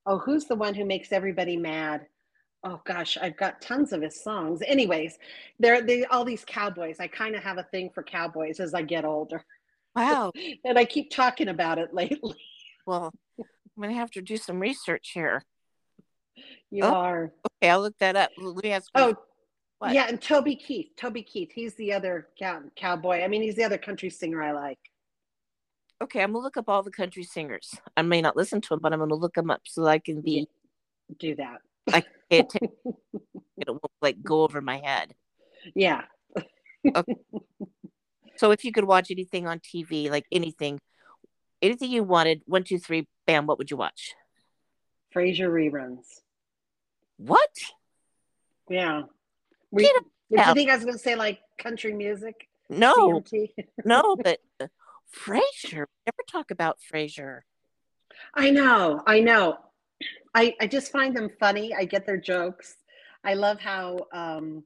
oh, 0.04 0.18
who's 0.18 0.44
the 0.44 0.54
one 0.54 0.74
who 0.74 0.84
makes 0.84 1.12
everybody 1.12 1.56
mad? 1.56 2.06
Oh 2.62 2.82
gosh, 2.84 3.16
I've 3.16 3.38
got 3.38 3.62
tons 3.62 3.94
of 3.94 4.02
his 4.02 4.22
songs. 4.22 4.60
Anyways, 4.66 5.18
they're 5.58 5.80
they 5.80 6.04
all 6.04 6.26
these 6.26 6.44
cowboys. 6.44 6.96
I 7.00 7.06
kind 7.06 7.34
of 7.34 7.42
have 7.42 7.56
a 7.56 7.62
thing 7.64 7.88
for 7.94 8.02
cowboys 8.02 8.60
as 8.60 8.74
I 8.74 8.82
get 8.82 9.06
older. 9.06 9.42
Wow. 9.96 10.32
and 10.64 10.78
I 10.78 10.84
keep 10.84 11.10
talking 11.10 11.48
about 11.48 11.78
it 11.78 11.94
lately. 11.94 12.36
Well, 12.86 13.12
I'm 13.38 13.82
gonna 13.82 13.94
have 13.94 14.10
to 14.12 14.22
do 14.22 14.36
some 14.36 14.60
research 14.60 15.12
here. 15.14 15.42
You 16.70 16.84
Oh, 16.84 16.92
are. 16.92 17.32
Okay, 17.62 17.70
I'll 17.70 17.80
look 17.82 17.98
that 17.98 18.16
up. 18.16 18.30
Let 18.38 18.64
me 18.64 18.70
ask. 18.72 18.90
Oh, 18.94 19.14
What? 19.78 19.92
yeah, 19.94 20.06
and 20.08 20.20
Toby 20.20 20.56
Keith. 20.56 20.88
Toby 20.96 21.22
Keith. 21.22 21.50
He's 21.54 21.74
the 21.74 21.92
other 21.92 22.28
cow- 22.38 22.62
cowboy. 22.76 23.22
I 23.22 23.28
mean, 23.28 23.42
he's 23.42 23.56
the 23.56 23.64
other 23.64 23.78
country 23.78 24.10
singer 24.10 24.42
I 24.42 24.52
like. 24.52 24.78
Okay, 26.02 26.22
I'm 26.22 26.32
gonna 26.32 26.42
look 26.42 26.56
up 26.56 26.68
all 26.68 26.82
the 26.82 26.90
country 26.90 27.24
singers. 27.24 27.74
I 27.96 28.02
may 28.02 28.22
not 28.22 28.36
listen 28.36 28.60
to 28.62 28.68
them, 28.70 28.80
but 28.82 28.92
I'm 28.92 28.98
gonna 29.00 29.14
look 29.14 29.34
them 29.34 29.50
up 29.50 29.62
so 29.66 29.86
I 29.86 29.98
can 29.98 30.20
be 30.22 30.46
Do 31.18 31.34
that. 31.36 31.58
pay 32.30 32.38
attention. 32.38 32.68
It 33.58 33.68
won't 33.68 33.82
like 34.00 34.22
go 34.22 34.42
over 34.42 34.60
my 34.62 34.78
head. 34.82 35.14
Yeah. 35.74 36.04
okay. 36.96 37.16
So 38.36 38.50
if 38.52 38.64
you 38.64 38.72
could 38.72 38.84
watch 38.84 39.10
anything 39.10 39.46
on 39.46 39.58
TV, 39.60 40.08
like 40.10 40.24
anything, 40.32 40.78
anything 41.60 41.90
you 41.90 42.02
wanted, 42.02 42.40
one, 42.46 42.64
two, 42.64 42.78
three, 42.78 43.06
bam, 43.26 43.46
what 43.46 43.58
would 43.58 43.70
you 43.70 43.76
watch? 43.76 44.14
Frasier 45.14 45.50
reruns. 45.50 46.06
What? 47.16 47.50
Yeah. 48.68 49.02
We, 49.70 49.84
Get 49.84 49.94
did 50.30 50.46
you 50.46 50.54
think 50.54 50.70
I 50.70 50.76
was 50.76 50.84
going 50.84 50.96
to 50.96 51.02
say 51.02 51.16
like 51.16 51.40
country 51.58 51.92
music? 51.92 52.48
No, 52.68 53.22
no, 53.84 54.16
but 54.22 54.38
uh, 54.60 54.68
Frasier. 55.14 55.86
Never 56.06 56.24
talk 56.30 56.50
about 56.50 56.78
Frasier. 56.80 57.40
I 58.34 58.50
know. 58.50 59.02
I 59.06 59.20
know. 59.20 59.58
I, 60.34 60.54
I 60.60 60.66
just 60.66 60.92
find 60.92 61.16
them 61.16 61.30
funny. 61.40 61.74
I 61.74 61.84
get 61.84 62.06
their 62.06 62.16
jokes. 62.16 62.76
I 63.24 63.34
love 63.34 63.60
how 63.60 64.06
um, 64.12 64.64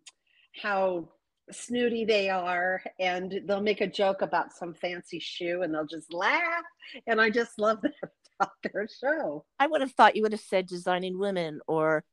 how 0.62 1.08
snooty 1.50 2.04
they 2.04 2.28
are, 2.28 2.82
and 3.00 3.40
they'll 3.46 3.62
make 3.62 3.80
a 3.80 3.86
joke 3.86 4.22
about 4.22 4.52
some 4.52 4.74
fancy 4.74 5.18
shoe, 5.18 5.62
and 5.62 5.74
they'll 5.74 5.86
just 5.86 6.12
laugh. 6.12 6.64
And 7.06 7.20
I 7.20 7.30
just 7.30 7.58
love 7.58 7.80
that 7.82 7.94
about 8.40 8.52
their 8.62 8.88
show. 9.00 9.44
I 9.58 9.66
would 9.66 9.80
have 9.80 9.92
thought 9.92 10.16
you 10.16 10.22
would 10.22 10.32
have 10.32 10.40
said 10.40 10.66
Designing 10.66 11.18
Women 11.18 11.60
or 11.66 12.04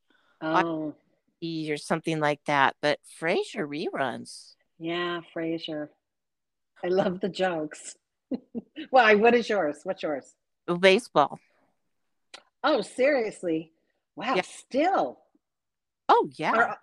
Oh, 0.44 0.96
or 1.44 1.78
something 1.78 2.20
like 2.20 2.40
that, 2.46 2.76
but 2.82 3.00
Frasier 3.20 3.68
reruns. 3.68 4.54
yeah, 4.80 5.22
Frasier. 5.36 5.90
I 6.84 6.88
love 6.88 7.20
the 7.20 7.30
jokes. 7.30 7.96
Why? 8.90 9.16
What 9.16 9.36
is 9.36 9.50
yours? 9.50 9.80
What's 9.84 10.02
yours? 10.04 10.36
Baseball. 10.80 11.40
Oh, 12.64 12.82
seriously? 12.82 13.72
Wow. 14.16 14.36
Yeah. 14.36 14.42
Still, 14.44 15.20
Oh 16.10 16.30
yeah. 16.36 16.52
are, 16.52 16.64
are 16.70 16.78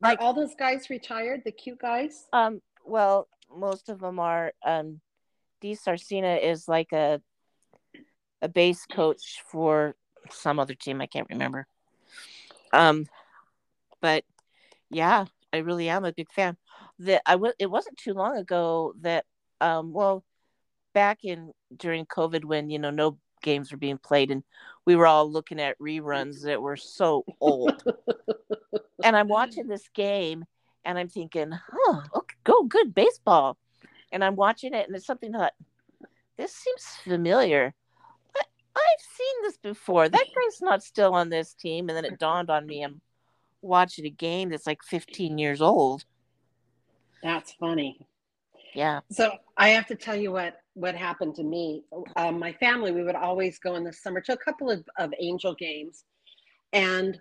Like- 0.00 0.20
all 0.20 0.32
those 0.34 0.54
guys 0.54 0.90
retired? 0.90 1.42
The 1.44 1.52
cute 1.52 1.78
guys? 1.80 2.26
Um. 2.32 2.60
Well, 2.84 3.28
most 3.54 3.88
of 3.88 4.00
them 4.00 4.18
are. 4.18 4.52
Um, 4.64 5.00
DiSarcina 5.62 6.42
is 6.42 6.66
like 6.66 6.92
a 6.92 7.20
a 8.42 8.48
base 8.48 8.84
coach 8.86 9.42
for 9.46 9.94
some 10.30 10.58
other 10.58 10.74
team. 10.74 11.00
I 11.00 11.06
can't 11.06 11.30
remember. 11.30 11.66
Um, 12.72 13.06
but 14.00 14.24
yeah, 14.90 15.26
I 15.52 15.58
really 15.58 15.88
am 15.88 16.04
a 16.04 16.12
big 16.12 16.30
fan. 16.30 16.56
That 16.98 17.22
I 17.24 17.36
was. 17.36 17.54
It 17.58 17.70
wasn't 17.70 17.96
too 17.96 18.14
long 18.14 18.36
ago 18.36 18.94
that. 19.00 19.24
Um. 19.60 19.92
Well, 19.92 20.24
back 20.92 21.24
in 21.24 21.52
during 21.74 22.04
COVID 22.06 22.44
when 22.44 22.68
you 22.68 22.78
know 22.78 22.90
no 22.90 23.18
games 23.42 23.72
were 23.72 23.78
being 23.78 23.98
played 23.98 24.30
and 24.30 24.42
we 24.86 24.96
were 24.96 25.06
all 25.06 25.30
looking 25.30 25.60
at 25.60 25.78
reruns 25.78 26.42
that 26.42 26.62
were 26.62 26.76
so 26.76 27.24
old. 27.40 27.82
and 29.04 29.16
I'm 29.16 29.28
watching 29.28 29.66
this 29.66 29.88
game 29.94 30.44
and 30.84 30.98
I'm 30.98 31.08
thinking, 31.08 31.50
huh, 31.52 32.02
okay, 32.14 32.36
go 32.44 32.62
good 32.64 32.94
baseball. 32.94 33.56
And 34.10 34.24
I'm 34.24 34.36
watching 34.36 34.74
it 34.74 34.86
and 34.86 34.96
it's 34.96 35.06
something 35.06 35.32
that 35.32 35.54
this 36.36 36.52
seems 36.52 36.84
familiar. 37.04 37.74
I've 38.74 39.16
seen 39.16 39.42
this 39.42 39.58
before. 39.58 40.08
That 40.08 40.26
guy's 40.34 40.60
not 40.60 40.82
still 40.82 41.14
on 41.14 41.28
this 41.28 41.54
team. 41.54 41.88
And 41.88 41.96
then 41.96 42.04
it 42.04 42.18
dawned 42.18 42.50
on 42.50 42.66
me 42.66 42.82
I'm 42.82 43.00
watching 43.60 44.06
a 44.06 44.10
game 44.10 44.50
that's 44.50 44.66
like 44.66 44.82
15 44.82 45.38
years 45.38 45.60
old. 45.60 46.04
That's 47.22 47.52
funny. 47.52 48.06
Yeah. 48.74 49.00
So 49.10 49.32
I 49.56 49.70
have 49.70 49.86
to 49.86 49.94
tell 49.94 50.16
you 50.16 50.32
what 50.32 50.58
what 50.74 50.94
happened 50.94 51.34
to 51.34 51.42
me. 51.42 51.84
Um, 52.16 52.38
my 52.38 52.52
family, 52.54 52.92
we 52.92 53.02
would 53.02 53.14
always 53.14 53.58
go 53.58 53.76
in 53.76 53.84
the 53.84 53.92
summer 53.92 54.20
to 54.22 54.32
a 54.32 54.36
couple 54.36 54.70
of, 54.70 54.82
of 54.98 55.12
angel 55.20 55.54
games. 55.54 56.04
And 56.72 57.20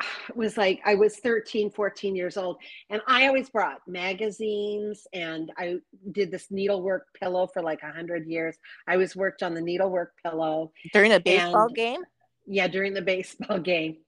was 0.34 0.56
like 0.56 0.80
I 0.84 0.94
was 0.94 1.16
13, 1.16 1.70
14 1.70 2.16
years 2.16 2.36
old. 2.36 2.58
And 2.90 3.00
I 3.06 3.26
always 3.26 3.48
brought 3.50 3.80
magazines 3.86 5.06
and 5.12 5.50
I 5.56 5.76
did 6.12 6.30
this 6.30 6.50
needlework 6.50 7.06
pillow 7.18 7.46
for 7.52 7.62
like 7.62 7.82
a 7.82 7.90
hundred 7.92 8.26
years. 8.26 8.56
I 8.86 8.94
always 8.94 9.16
worked 9.16 9.42
on 9.42 9.54
the 9.54 9.60
needlework 9.60 10.12
pillow. 10.22 10.72
During 10.92 11.12
a 11.12 11.20
baseball 11.20 11.66
And- 11.66 11.74
game? 11.76 12.00
Yeah, 12.46 12.68
during 12.68 12.94
the 12.94 13.02
baseball 13.02 13.58
game. 13.74 13.98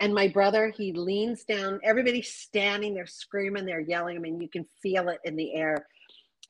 And 0.00 0.12
my 0.12 0.26
brother, 0.26 0.68
he 0.76 0.92
leans 0.92 1.44
down. 1.44 1.78
Everybody's 1.84 2.28
standing 2.32 2.92
there 2.94 3.06
screaming, 3.06 3.64
they're 3.64 3.80
yelling. 3.80 4.16
I 4.16 4.20
mean, 4.20 4.40
you 4.40 4.48
can 4.48 4.66
feel 4.82 5.08
it 5.08 5.20
in 5.24 5.36
the 5.36 5.54
air. 5.54 5.86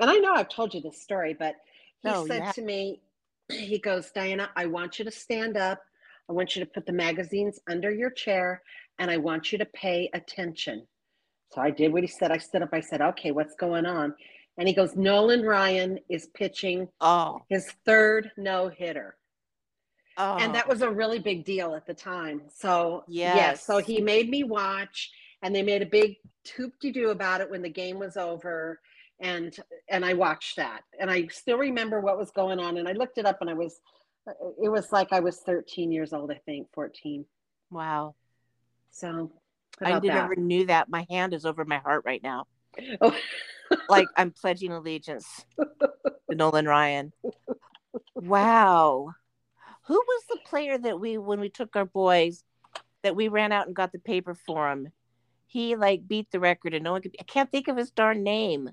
And 0.00 0.08
I 0.08 0.16
know 0.16 0.32
I've 0.32 0.48
told 0.48 0.72
you 0.72 0.80
this 0.80 1.02
story, 1.02 1.36
but 1.38 1.54
he 2.02 2.08
No, 2.08 2.26
said 2.26 2.38
yeah. 2.44 2.52
to 2.52 2.62
me, 2.62 3.02
he 3.52 3.78
goes, 3.78 4.10
Dianna, 4.16 4.48
I 4.56 4.66
want 4.66 4.98
you 4.98 5.04
to 5.04 5.10
stand 5.10 5.56
up. 5.58 5.82
I 6.28 6.32
want 6.32 6.56
you 6.56 6.64
to 6.64 6.70
put 6.70 6.86
the 6.86 6.92
magazines 6.92 7.60
under 7.68 7.90
your 7.90 8.10
chair 8.10 8.62
and 8.98 9.10
I 9.10 9.16
want 9.16 9.52
you 9.52 9.58
to 9.58 9.66
pay 9.66 10.10
attention. 10.14 10.86
So 11.52 11.60
I 11.60 11.70
did 11.70 11.92
what 11.92 12.02
he 12.02 12.08
said. 12.08 12.30
I 12.32 12.38
stood 12.38 12.62
up. 12.62 12.70
I 12.72 12.80
said, 12.80 13.02
okay, 13.02 13.30
what's 13.32 13.54
going 13.56 13.84
on? 13.86 14.14
And 14.58 14.68
he 14.68 14.74
goes, 14.74 14.96
Nolan 14.96 15.42
Ryan 15.42 15.98
is 16.08 16.28
pitching 16.34 16.88
Oh. 17.00 17.42
his 17.48 17.70
third 17.84 18.30
no 18.36 18.68
hitter 18.68 19.16
Oh. 20.18 20.36
and 20.38 20.54
that 20.54 20.66
oh. 20.66 20.70
was 20.70 20.82
a 20.82 20.90
really 20.90 21.18
big 21.18 21.44
deal 21.44 21.74
at 21.74 21.86
the 21.86 21.94
time. 21.94 22.42
So 22.54 23.04
Yes. 23.08 23.64
so 23.64 23.78
he 23.78 24.00
made 24.00 24.28
me 24.28 24.44
watch, 24.44 25.10
and 25.42 25.54
they 25.54 25.62
made 25.62 25.82
a 25.82 25.86
big 25.86 26.16
hoop 26.56 26.74
de 26.80 26.92
doo 26.92 27.10
about 27.10 27.40
it 27.40 27.50
when 27.50 27.62
the 27.62 27.68
game 27.70 27.98
was 27.98 28.16
over, 28.16 28.80
and 29.20 29.56
and 29.88 30.04
I 30.04 30.12
watched 30.14 30.56
that, 30.56 30.82
and 31.00 31.10
I 31.10 31.26
still 31.28 31.58
remember 31.58 32.00
what 32.00 32.18
was 32.18 32.30
going 32.30 32.58
on, 32.60 32.76
and 32.76 32.86
I 32.88 32.92
looked 32.92 33.18
it 33.18 33.26
up, 33.26 33.38
and 33.40 33.48
I 33.50 33.54
was, 33.54 33.80
it 34.26 34.68
was 34.70 34.92
like 34.92 35.12
I 35.12 35.20
was 35.20 35.38
13 35.40 35.90
years 35.92 36.12
old, 36.12 36.30
I 36.30 36.40
think, 36.46 36.68
14. 36.74 37.24
wow. 37.70 38.14
So 38.90 39.32
I 39.80 39.98
never 40.00 40.36
knew 40.36 40.66
that. 40.66 40.90
My 40.90 41.06
hand 41.08 41.32
is 41.32 41.46
over 41.46 41.64
my 41.64 41.78
heart 41.78 42.02
right 42.04 42.22
now. 42.22 42.44
Oh, 43.00 43.16
like 43.88 44.06
I'm 44.16 44.30
pledging 44.30 44.70
allegiance 44.70 45.46
to 45.58 46.36
Nolan 46.36 46.66
Ryan. 46.66 47.12
Wow. 48.14 49.14
Who 49.86 49.94
was 49.94 50.22
the 50.28 50.38
player 50.46 50.78
that 50.78 51.00
we 51.00 51.16
when 51.18 51.40
we 51.40 51.48
took 51.48 51.74
our 51.74 51.86
boys 51.86 52.44
that 53.02 53.16
we 53.16 53.28
ran 53.28 53.50
out 53.50 53.66
and 53.66 53.74
got 53.74 53.92
the 53.92 53.98
paper 53.98 54.34
for 54.34 54.70
him? 54.70 54.88
He 55.46 55.74
like 55.74 56.06
beat 56.06 56.30
the 56.30 56.40
record 56.40 56.74
and 56.74 56.84
no 56.84 56.92
one 56.92 57.02
could 57.02 57.16
I 57.18 57.24
can't 57.24 57.50
think 57.50 57.68
of 57.68 57.76
his 57.76 57.90
darn 57.90 58.22
name. 58.22 58.70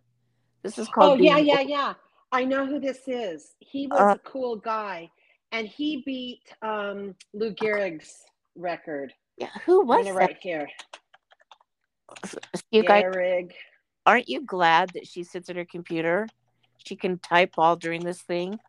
This 0.64 0.78
is 0.78 0.90
called 0.90 1.20
oh 1.20 1.24
yeah, 1.24 1.36
being- 1.36 1.48
yeah, 1.48 1.62
yeah. 1.62 1.94
I 2.32 2.44
know 2.46 2.66
who 2.66 2.80
this 2.80 3.08
is. 3.08 3.56
He 3.60 3.88
was 3.88 4.00
Uh, 4.00 4.16
a 4.16 4.20
cool 4.20 4.56
guy, 4.58 5.10
and 5.52 5.68
he 5.68 6.04
beat 6.06 6.54
um, 6.62 7.16
Lou 7.34 7.54
Gehrig's 7.54 8.24
record. 8.56 9.14
yeah, 9.38 9.50
who 9.66 9.86
was 9.86 10.06
that? 10.06 10.14
right 10.14 10.38
here. 10.42 10.68
You 12.72 12.84
guys 12.84 13.04
Gehrig. 13.04 13.52
aren't 14.06 14.30
you 14.30 14.46
glad 14.46 14.90
that 14.94 15.08
she 15.08 15.24
sits 15.24 15.50
at 15.50 15.56
her 15.56 15.66
computer? 15.66 16.28
She 16.78 16.96
can 16.96 17.20
type 17.20 17.54
all 17.58 17.76
during 17.76 18.04
this 18.04 18.22
thing. 18.22 18.60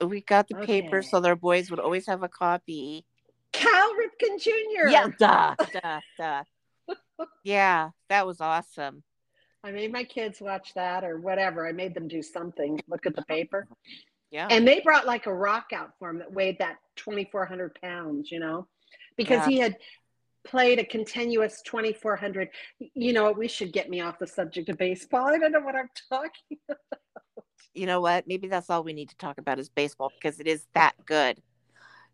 We 0.00 0.20
got 0.20 0.48
the 0.48 0.56
paper 0.56 1.02
so 1.02 1.20
their 1.20 1.36
boys 1.36 1.70
would 1.70 1.80
always 1.80 2.06
have 2.06 2.22
a 2.22 2.28
copy. 2.28 3.06
Cal 3.52 3.92
Ripken 3.94 4.38
Jr. 4.38 4.88
Yeah, 4.88 5.08
duh, 5.18 5.54
duh, 5.72 6.00
duh. 6.18 6.42
Yeah, 7.44 7.90
that 8.10 8.26
was 8.26 8.40
awesome. 8.40 9.02
I 9.64 9.70
made 9.70 9.90
my 9.90 10.04
kids 10.04 10.40
watch 10.40 10.74
that 10.74 11.02
or 11.02 11.18
whatever. 11.18 11.66
I 11.66 11.72
made 11.72 11.94
them 11.94 12.08
do 12.08 12.22
something, 12.22 12.80
look 12.88 13.06
at 13.06 13.16
the 13.16 13.22
paper. 13.22 13.66
Yeah. 14.36 14.48
And 14.50 14.68
they 14.68 14.80
brought 14.80 15.06
like 15.06 15.24
a 15.26 15.34
rock 15.34 15.68
out 15.72 15.92
for 15.98 16.10
him 16.10 16.18
that 16.18 16.30
weighed 16.30 16.58
that 16.58 16.76
2,400 16.96 17.74
pounds, 17.80 18.30
you 18.30 18.38
know, 18.38 18.66
because 19.16 19.46
Yeah. 19.46 19.48
he 19.48 19.58
had 19.58 19.76
played 20.44 20.78
a 20.78 20.84
continuous 20.84 21.62
2,400. 21.62 22.50
You 22.78 23.14
know, 23.14 23.32
we 23.32 23.48
should 23.48 23.72
get 23.72 23.88
me 23.88 24.02
off 24.02 24.18
the 24.18 24.26
subject 24.26 24.68
of 24.68 24.76
baseball. 24.76 25.28
I 25.28 25.38
don't 25.38 25.52
know 25.52 25.60
what 25.60 25.74
I'm 25.74 25.88
talking 26.10 26.58
you 27.74 27.86
know 27.86 28.00
what? 28.00 28.26
Maybe 28.26 28.48
that's 28.48 28.70
all 28.70 28.82
we 28.82 28.92
need 28.92 29.10
to 29.10 29.16
talk 29.16 29.38
about 29.38 29.58
is 29.58 29.68
baseball 29.68 30.10
because 30.20 30.40
it 30.40 30.46
is 30.46 30.66
that 30.74 30.94
good. 31.04 31.42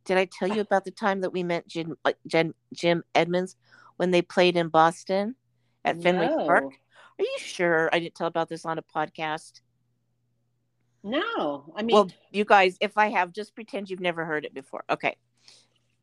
Did 0.04 0.18
I 0.18 0.26
tell 0.26 0.48
you 0.48 0.60
about 0.68 0.84
the 0.84 0.90
time 0.90 1.20
that 1.22 1.32
we 1.32 1.42
met 1.42 1.66
Jim, 1.66 1.96
uh, 2.04 2.12
Jim, 2.26 2.54
Jim 2.72 3.02
Edmonds 3.14 3.56
when 3.96 4.10
they 4.10 4.22
played 4.22 4.56
in 4.56 4.68
Boston 4.68 5.34
at 5.84 6.02
Fenway 6.02 6.28
No. 6.28 6.46
Park? 6.46 6.64
Are 7.18 7.24
you 7.24 7.36
sure 7.38 7.88
I 7.92 7.98
didn't 8.00 8.14
tell 8.14 8.26
about 8.26 8.48
this 8.48 8.64
on 8.64 8.78
a 8.78 8.82
podcast? 8.82 9.60
No, 11.04 11.72
I 11.76 11.82
mean, 11.82 11.94
well, 11.94 12.10
you 12.30 12.44
guys, 12.44 12.76
if 12.80 12.96
I 12.96 13.08
have, 13.08 13.32
just 13.32 13.54
pretend 13.54 13.90
you've 13.90 14.00
never 14.00 14.24
heard 14.24 14.44
it 14.44 14.54
before. 14.54 14.84
Okay. 14.88 15.16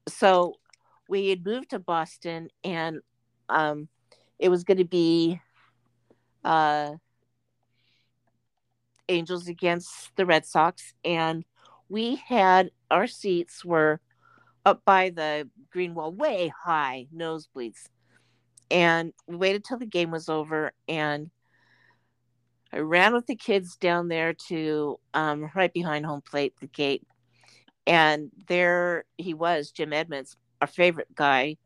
So 0.08 0.56
we 1.08 1.30
had 1.30 1.46
moved 1.46 1.72
to 1.72 1.80
Boston 1.80 2.50
and 2.64 3.00
um 3.50 3.88
it 4.38 4.50
was 4.50 4.64
gonna 4.64 4.86
be 4.86 5.42
uh 6.44 6.94
Angels 9.08 9.48
against 9.48 10.16
the 10.16 10.26
Red 10.26 10.46
Sox 10.46 10.94
and 11.04 11.44
we 11.90 12.16
had 12.16 12.70
our 12.92 13.08
seats 13.08 13.66
were 13.66 14.00
up 14.66 14.84
by 14.86 15.10
the 15.10 15.50
green 15.72 15.96
wall 15.96 16.12
way 16.12 16.52
high 16.64 17.08
nosebleeds 17.16 17.88
and 18.70 19.14
we 19.28 19.36
waited 19.36 19.64
till 19.64 19.80
the 19.80 19.86
game 19.88 20.12
was 20.12 20.30
over 20.30 20.74
and 20.88 21.32
I 22.72 22.80
ran 22.80 23.14
with 23.14 23.26
the 23.26 23.36
kids 23.36 23.76
down 23.76 24.08
there 24.08 24.34
to 24.48 25.00
um, 25.14 25.50
right 25.56 25.74
behind 25.74 26.06
home 26.06 26.22
plate, 26.22 26.54
the 26.60 26.68
gate, 26.68 27.06
and 27.88 28.30
there 28.48 29.06
he 29.18 29.34
was, 29.34 29.72
Jim 29.72 29.92
Edmonds, 29.92 30.38
our 30.62 30.68
favorite 30.68 31.14
guy, 31.16 31.58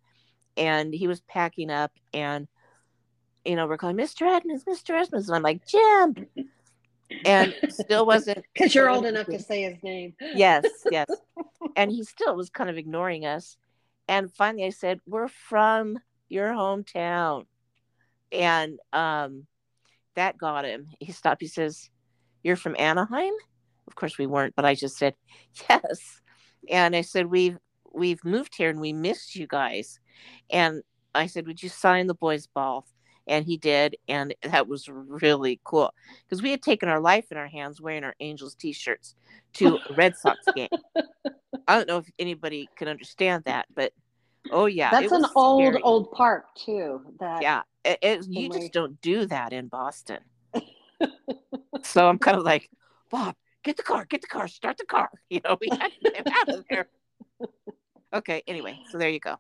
and 0.56 0.94
he 0.94 1.08
was 1.08 1.22
packing 1.22 1.70
up, 1.70 1.92
and 2.14 2.48
you 3.44 3.56
know 3.56 3.68
we're 3.68 3.78
calling 3.78 3.98
Mr. 3.98 4.26
Edmonds, 4.26 4.64
Mr. 4.64 4.92
Edmonds, 4.92 5.28
and 5.28 5.36
I'm 5.36 5.44
like 5.44 5.68
Jim, 5.68 6.28
and 7.26 7.54
still 7.68 8.06
wasn't 8.06 8.46
because 8.54 8.74
you're 8.74 8.90
old 8.90 9.06
enough 9.06 9.28
to 9.28 9.40
say 9.40 9.64
his 9.64 9.84
name. 9.84 10.16
yes, 10.22 10.66
yes, 10.90 11.10
and 11.76 11.92
he 11.92 12.04
still 12.04 12.36
was 12.36 12.50
kind 12.50 12.70
of 12.70 12.78
ignoring 12.78 13.26
us, 13.26 13.58
and 14.08 14.34
finally 14.34 14.64
I 14.66 14.70
said, 14.70 15.02
"We're 15.06 15.28
from 15.28 16.00
your 16.30 16.54
hometown," 16.54 17.46
and 18.32 18.80
um 18.94 19.48
that 20.16 20.38
got 20.38 20.66
him. 20.66 20.90
He 21.00 21.12
stopped. 21.12 21.42
He 21.42 21.48
says, 21.48 21.90
"You're 22.44 22.56
from 22.56 22.76
Anaheim?" 22.78 23.34
Of 23.88 23.96
course 23.96 24.18
we 24.18 24.28
weren't, 24.28 24.56
but 24.56 24.66
I 24.66 24.76
just 24.76 24.98
said, 24.98 25.16
"Yes." 25.70 26.22
And 26.70 26.96
I 26.96 27.02
said, 27.02 27.28
"We've 27.28 27.58
we've 27.94 28.24
moved 28.24 28.56
here 28.56 28.70
and 28.70 28.80
we 28.80 28.94
missed 28.94 29.36
you 29.36 29.48
guys." 29.48 30.00
And 30.50 30.84
I 31.14 31.28
said, 31.28 31.48
"Would 31.48 31.62
you 31.64 31.70
sign 31.70 32.08
the 32.08 32.14
boys' 32.16 32.48
ball?" 32.48 32.86
And 33.26 33.46
he 33.46 33.56
did, 33.56 33.96
and 34.10 34.36
that 34.44 34.68
was 34.68 34.90
really 34.90 35.62
cool 35.64 35.94
because 36.26 36.42
we 36.42 36.52
had 36.52 36.62
taken 36.62 36.90
our 36.90 37.00
life 37.00 37.32
in 37.32 37.38
our 37.38 37.48
hands 37.48 37.80
wearing 37.80 38.04
our 38.04 38.16
Angels 38.20 38.54
t-shirts 38.54 39.16
to 39.54 39.78
a 39.90 39.94
Red 39.96 40.18
Sox 40.18 40.40
game. 40.54 40.68
I 41.68 41.78
don't 41.78 41.88
know 41.88 42.00
if 42.00 42.10
anybody 42.20 42.68
can 42.76 42.90
understand 42.90 43.46
that, 43.46 43.68
but 43.74 43.94
oh 44.52 44.66
yeah, 44.66 44.92
That's 44.92 45.14
an 45.14 45.26
old, 45.36 45.62
scary. 45.62 45.82
old 45.84 46.12
park 46.12 46.48
too. 46.56 47.00
That 47.22 47.42
yeah 47.42 47.62
it, 47.86 48.00
it- 48.02 48.26
you 48.30 48.44
Somewhere. 48.44 48.60
just 48.60 48.74
don't 48.74 49.02
do 49.02 49.26
that 49.26 49.54
in 49.54 49.68
boston 49.68 50.20
so 51.84 52.08
i'm 52.08 52.18
kind 52.20 52.38
of 52.38 52.44
like 52.44 52.70
bob 53.10 53.36
get 53.64 53.78
the 53.78 53.84
car 53.84 54.06
get 54.06 54.22
the 54.22 54.28
car 54.28 54.48
start 54.48 54.78
the 54.78 54.86
car 54.86 55.10
you 55.30 55.40
know 55.44 55.58
we 55.62 55.70
had 55.80 55.92
to 56.00 56.06
get 56.14 56.28
out 56.32 56.50
of 56.50 56.66
there 56.70 56.88
okay 58.14 58.42
anyway 58.48 58.80
so 58.90 58.98
there 58.98 59.10
you 59.10 59.20
go 59.20 59.36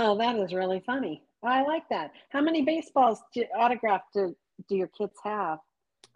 Oh, 0.00 0.16
that 0.18 0.36
is 0.36 0.54
really 0.54 0.80
funny. 0.86 1.24
I 1.42 1.62
like 1.64 1.82
that. 1.88 2.12
How 2.28 2.40
many 2.40 2.62
baseballs 2.62 3.20
do, 3.34 3.42
autographed 3.58 4.12
do, 4.14 4.36
do 4.68 4.76
your 4.76 4.86
kids 4.86 5.16
have? 5.24 5.58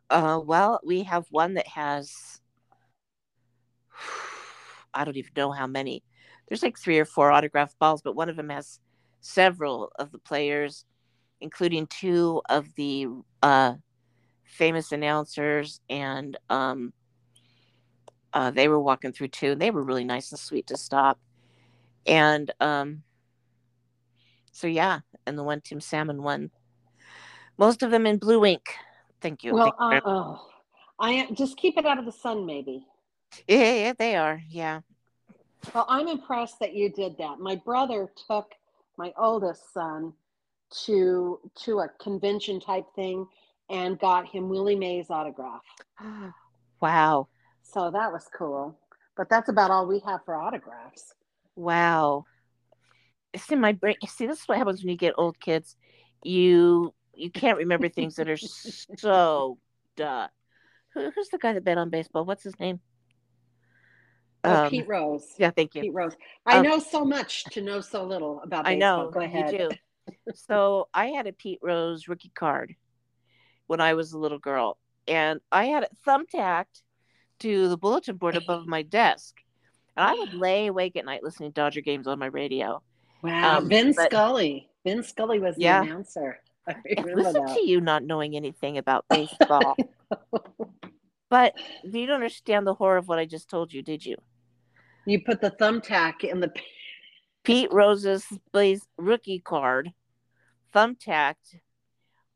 uh 0.09 0.38
well 0.44 0.78
we 0.85 1.02
have 1.02 1.25
one 1.30 1.54
that 1.54 1.66
has 1.66 2.40
i 4.94 5.04
don't 5.04 5.16
even 5.16 5.32
know 5.37 5.50
how 5.50 5.66
many 5.66 6.02
there's 6.49 6.62
like 6.62 6.78
three 6.78 6.99
or 7.00 7.04
four 7.04 7.32
autographed 7.32 7.76
balls 7.80 8.02
but 8.02 8.14
one 8.14 8.28
of 8.28 8.37
them 8.37 8.50
has 8.50 8.78
several 9.21 9.90
of 9.99 10.12
the 10.12 10.18
players 10.18 10.85
including 11.43 11.87
two 11.89 12.41
of 12.49 12.75
the 12.76 13.07
uh 13.43 13.75
famous 14.45 14.93
announcers 14.93 15.81
and 15.91 16.39
um 16.49 16.93
uh 18.33 18.50
they 18.50 18.69
were 18.69 18.81
walking 18.81 19.13
through 19.13 19.28
too 19.28 19.52
and 19.52 19.61
they 19.61 19.71
were 19.71 19.83
really 19.83 20.05
nice 20.05 20.31
and 20.31 20.39
sweet 20.39 20.67
to 20.67 20.76
stop 20.76 21.19
and 22.07 22.52
um 22.61 23.02
so 24.52 24.67
yeah 24.67 25.00
and 25.26 25.37
the 25.37 25.43
one 25.43 25.61
tim 25.61 25.81
salmon 25.81 26.23
won 26.23 26.50
most 27.59 27.83
of 27.83 27.91
them 27.91 28.07
in 28.07 28.19
blue 28.19 28.45
ink 28.45 28.75
thank 29.21 29.43
you 29.43 29.52
Well, 29.55 29.75
Thank 29.78 29.93
you 29.93 29.99
uh, 29.99 30.00
oh, 30.05 30.49
I 30.99 31.11
am 31.11 31.35
just 31.35 31.57
keep 31.57 31.76
it 31.76 31.85
out 31.85 31.99
of 31.99 32.05
the 32.05 32.13
sun, 32.13 32.47
maybe. 32.47 32.87
Yeah, 33.49 33.75
yeah, 33.75 33.93
they 33.99 34.15
are. 34.15 34.41
Yeah. 34.49 34.83
Well, 35.75 35.87
I'm 35.89 36.07
impressed 36.07 36.61
that 36.61 36.75
you 36.75 36.91
did 36.91 37.17
that. 37.19 37.41
My 37.41 37.57
brother 37.57 38.09
took 38.28 38.52
my 38.97 39.13
oldest 39.17 39.73
son 39.73 40.13
to 40.85 41.39
to 41.65 41.80
a 41.80 41.89
convention 42.00 42.61
type 42.61 42.87
thing 42.95 43.26
and 43.71 43.99
got 43.99 44.28
him 44.28 44.49
Willie 44.49 44.76
Mays 44.76 45.11
autograph. 45.11 45.63
wow. 46.80 47.28
So 47.63 47.91
that 47.91 48.13
was 48.13 48.28
cool. 48.37 48.78
But 49.17 49.28
that's 49.28 49.49
about 49.49 49.71
all 49.71 49.87
we 49.87 50.00
have 50.00 50.21
for 50.25 50.35
autographs. 50.35 51.15
Wow. 51.54 52.25
It's 53.32 53.50
in 53.50 53.61
my 53.61 53.73
brain. 53.73 53.97
See, 54.06 54.26
this 54.26 54.41
is 54.41 54.49
what 54.49 54.58
happens 54.58 54.82
when 54.82 54.91
you 54.91 54.97
get 54.97 55.15
old 55.17 55.39
kids. 55.41 55.76
You 56.23 56.95
you 57.15 57.30
can't 57.30 57.58
remember 57.58 57.89
things 57.89 58.17
that 58.17 58.28
are 58.28 58.37
so 58.99 59.58
duh. 59.97 60.28
Who, 60.95 61.11
who's 61.15 61.28
the 61.28 61.39
guy 61.39 61.52
that 61.54 61.65
bet 61.65 61.78
on 61.78 61.91
baseball? 61.91 62.25
What's 62.25 62.45
his 62.45 62.58
name? 62.61 62.80
Oh, 64.45 64.65
Um, 64.65 64.71
Pete 64.71 64.89
Rose. 64.89 65.35
Yeah, 65.39 65.50
thank 65.50 65.75
you. 65.75 65.82
Pete 65.82 65.95
Rose. 65.95 66.17
I 66.47 66.58
Um, 66.58 66.63
know 66.65 66.78
so 66.78 67.04
much 67.04 67.45
to 67.45 67.63
know 67.63 67.80
so 67.80 68.04
little 68.04 68.41
about 68.43 68.67
I 68.67 68.75
baseball. 68.75 69.06
know 69.06 69.11
Go 69.11 69.21
ahead. 69.21 69.52
you 69.52 69.58
do. 69.58 69.71
So 70.34 70.88
I 70.93 71.06
had 71.08 71.26
a 71.26 71.32
Pete 71.32 71.60
Rose 71.62 72.08
rookie 72.08 72.32
card 72.34 72.75
when 73.67 73.80
I 73.80 73.95
was 73.95 74.12
a 74.12 74.19
little 74.19 74.38
girl, 74.38 74.78
and 75.08 75.41
I 75.50 75.67
had 75.67 75.82
it 75.84 75.91
thumbtacked 76.06 76.82
to 77.41 77.69
the 77.69 77.76
bulletin 77.76 78.17
board 78.17 78.36
above 78.36 78.67
my 78.67 78.82
desk, 78.82 79.36
and 79.97 80.06
I 80.08 80.15
would 80.15 80.34
lay 80.34 80.67
awake 80.67 80.97
at 80.97 81.04
night 81.04 81.23
listening 81.23 81.50
to 81.50 81.54
Dodger 81.54 81.80
games 81.80 82.06
on 82.06 82.19
my 82.19 82.26
radio. 82.26 82.82
Wow. 83.23 83.58
Um, 83.58 83.69
Vin 83.69 83.93
but- 83.97 84.10
Scully. 84.10 84.69
Vin 84.84 85.02
Scully 85.02 85.38
was 85.38 85.54
the 85.56 85.62
Yeah. 85.62 85.82
announcer. 85.82 86.41
I 86.69 86.75
listen 87.04 87.45
that. 87.45 87.54
to 87.56 87.67
you 87.67 87.80
not 87.80 88.02
knowing 88.04 88.36
anything 88.36 88.78
about 88.78 89.04
baseball. 89.10 89.76
but 91.30 91.54
you 91.84 92.06
don't 92.06 92.15
understand 92.17 92.67
the 92.67 92.75
horror 92.75 92.97
of 92.97 93.08
what 93.08 93.19
I 93.19 93.25
just 93.25 93.49
told 93.49 93.73
you, 93.73 93.82
did 93.82 94.04
you? 94.04 94.17
You 95.06 95.23
put 95.25 95.41
the 95.41 95.50
thumbtack 95.52 96.23
in 96.25 96.41
the 96.41 96.52
Pete 97.45 97.73
Rose's 97.73 98.26
Blaze 98.52 98.87
rookie 98.97 99.41
card, 99.41 99.93
thumbtacked. 100.75 101.57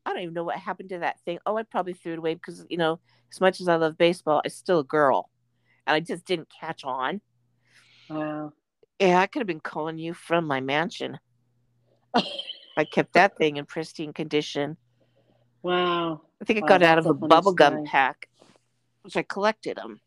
I 0.04 0.12
don't 0.12 0.22
even 0.22 0.34
know 0.34 0.44
what 0.44 0.56
happened 0.56 0.90
to 0.90 0.98
that 0.98 1.20
thing. 1.20 1.38
Oh, 1.46 1.56
I 1.56 1.62
probably 1.62 1.92
threw 1.92 2.12
it 2.12 2.18
away 2.18 2.34
because, 2.34 2.64
you 2.68 2.76
know, 2.76 3.00
as 3.32 3.40
much 3.40 3.60
as 3.60 3.68
I 3.68 3.76
love 3.76 3.98
baseball, 3.98 4.40
I'm 4.44 4.50
still 4.50 4.80
a 4.80 4.84
girl. 4.84 5.30
And 5.86 5.94
I 5.94 6.00
just 6.00 6.24
didn't 6.24 6.48
catch 6.60 6.84
on. 6.84 7.20
Wow. 8.08 8.52
Yeah, 8.98 9.20
I 9.20 9.26
could 9.26 9.40
have 9.40 9.46
been 9.46 9.60
calling 9.60 9.98
you 9.98 10.14
from 10.14 10.46
my 10.46 10.60
mansion. 10.60 11.18
I 12.76 12.84
kept 12.84 13.14
that 13.14 13.36
thing 13.36 13.56
in 13.56 13.66
pristine 13.66 14.12
condition. 14.12 14.76
Wow. 15.62 16.22
I 16.40 16.44
think 16.44 16.58
it 16.58 16.62
Wow, 16.62 16.68
got 16.68 16.82
out 16.82 16.98
of 16.98 17.06
a 17.06 17.10
a 17.10 17.14
funny 17.14 17.28
bubble 17.28 17.52
gum 17.52 17.84
pack, 17.84 18.28
which 19.02 19.16
I 19.16 19.22
collected 19.22 19.76
them. 19.76 20.00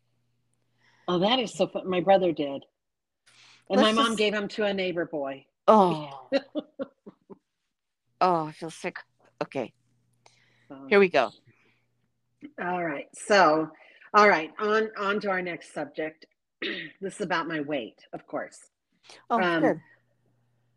Oh, 1.08 1.18
that 1.18 1.38
is 1.38 1.52
so 1.52 1.66
fun. 1.66 1.88
My 1.88 2.00
brother 2.00 2.32
did. 2.32 2.64
And 3.70 3.80
my 3.80 3.92
mom 3.92 4.06
just- 4.06 4.18
gave 4.18 4.34
him 4.34 4.48
to 4.48 4.64
a 4.64 4.74
neighbor 4.74 5.06
boy. 5.06 5.46
Oh. 5.68 6.28
oh, 8.20 8.46
I 8.46 8.52
feel 8.52 8.70
sick. 8.70 8.98
Okay, 9.42 9.72
So- 10.68 10.86
here 10.88 10.98
we 10.98 11.08
go. 11.08 11.30
All 12.62 12.84
right. 12.84 13.06
So, 13.14 13.70
all 14.14 14.28
right, 14.28 14.50
on 14.58 14.90
on 14.98 15.20
to 15.20 15.30
our 15.30 15.40
next 15.42 15.72
subject. 15.72 16.26
this 17.00 17.14
is 17.14 17.20
about 17.20 17.46
my 17.48 17.60
weight, 17.60 17.98
of 18.12 18.26
course. 18.26 18.58
Oh, 19.30 19.40
Um, 19.40 19.62
good. 19.62 19.80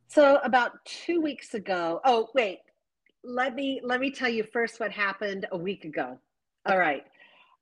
So 0.07 0.39
about 0.43 0.83
two 0.85 1.21
weeks 1.21 1.53
ago. 1.55 1.99
Oh, 2.05 2.29
wait. 2.35 2.59
Let 3.23 3.55
me 3.55 3.81
let 3.83 3.99
me 3.99 4.11
tell 4.11 4.29
you 4.29 4.43
first 4.43 4.79
what 4.79 4.91
happened 4.91 5.47
a 5.51 5.57
week 5.57 5.85
ago. 5.85 6.19
All 6.65 6.77
right. 6.77 7.03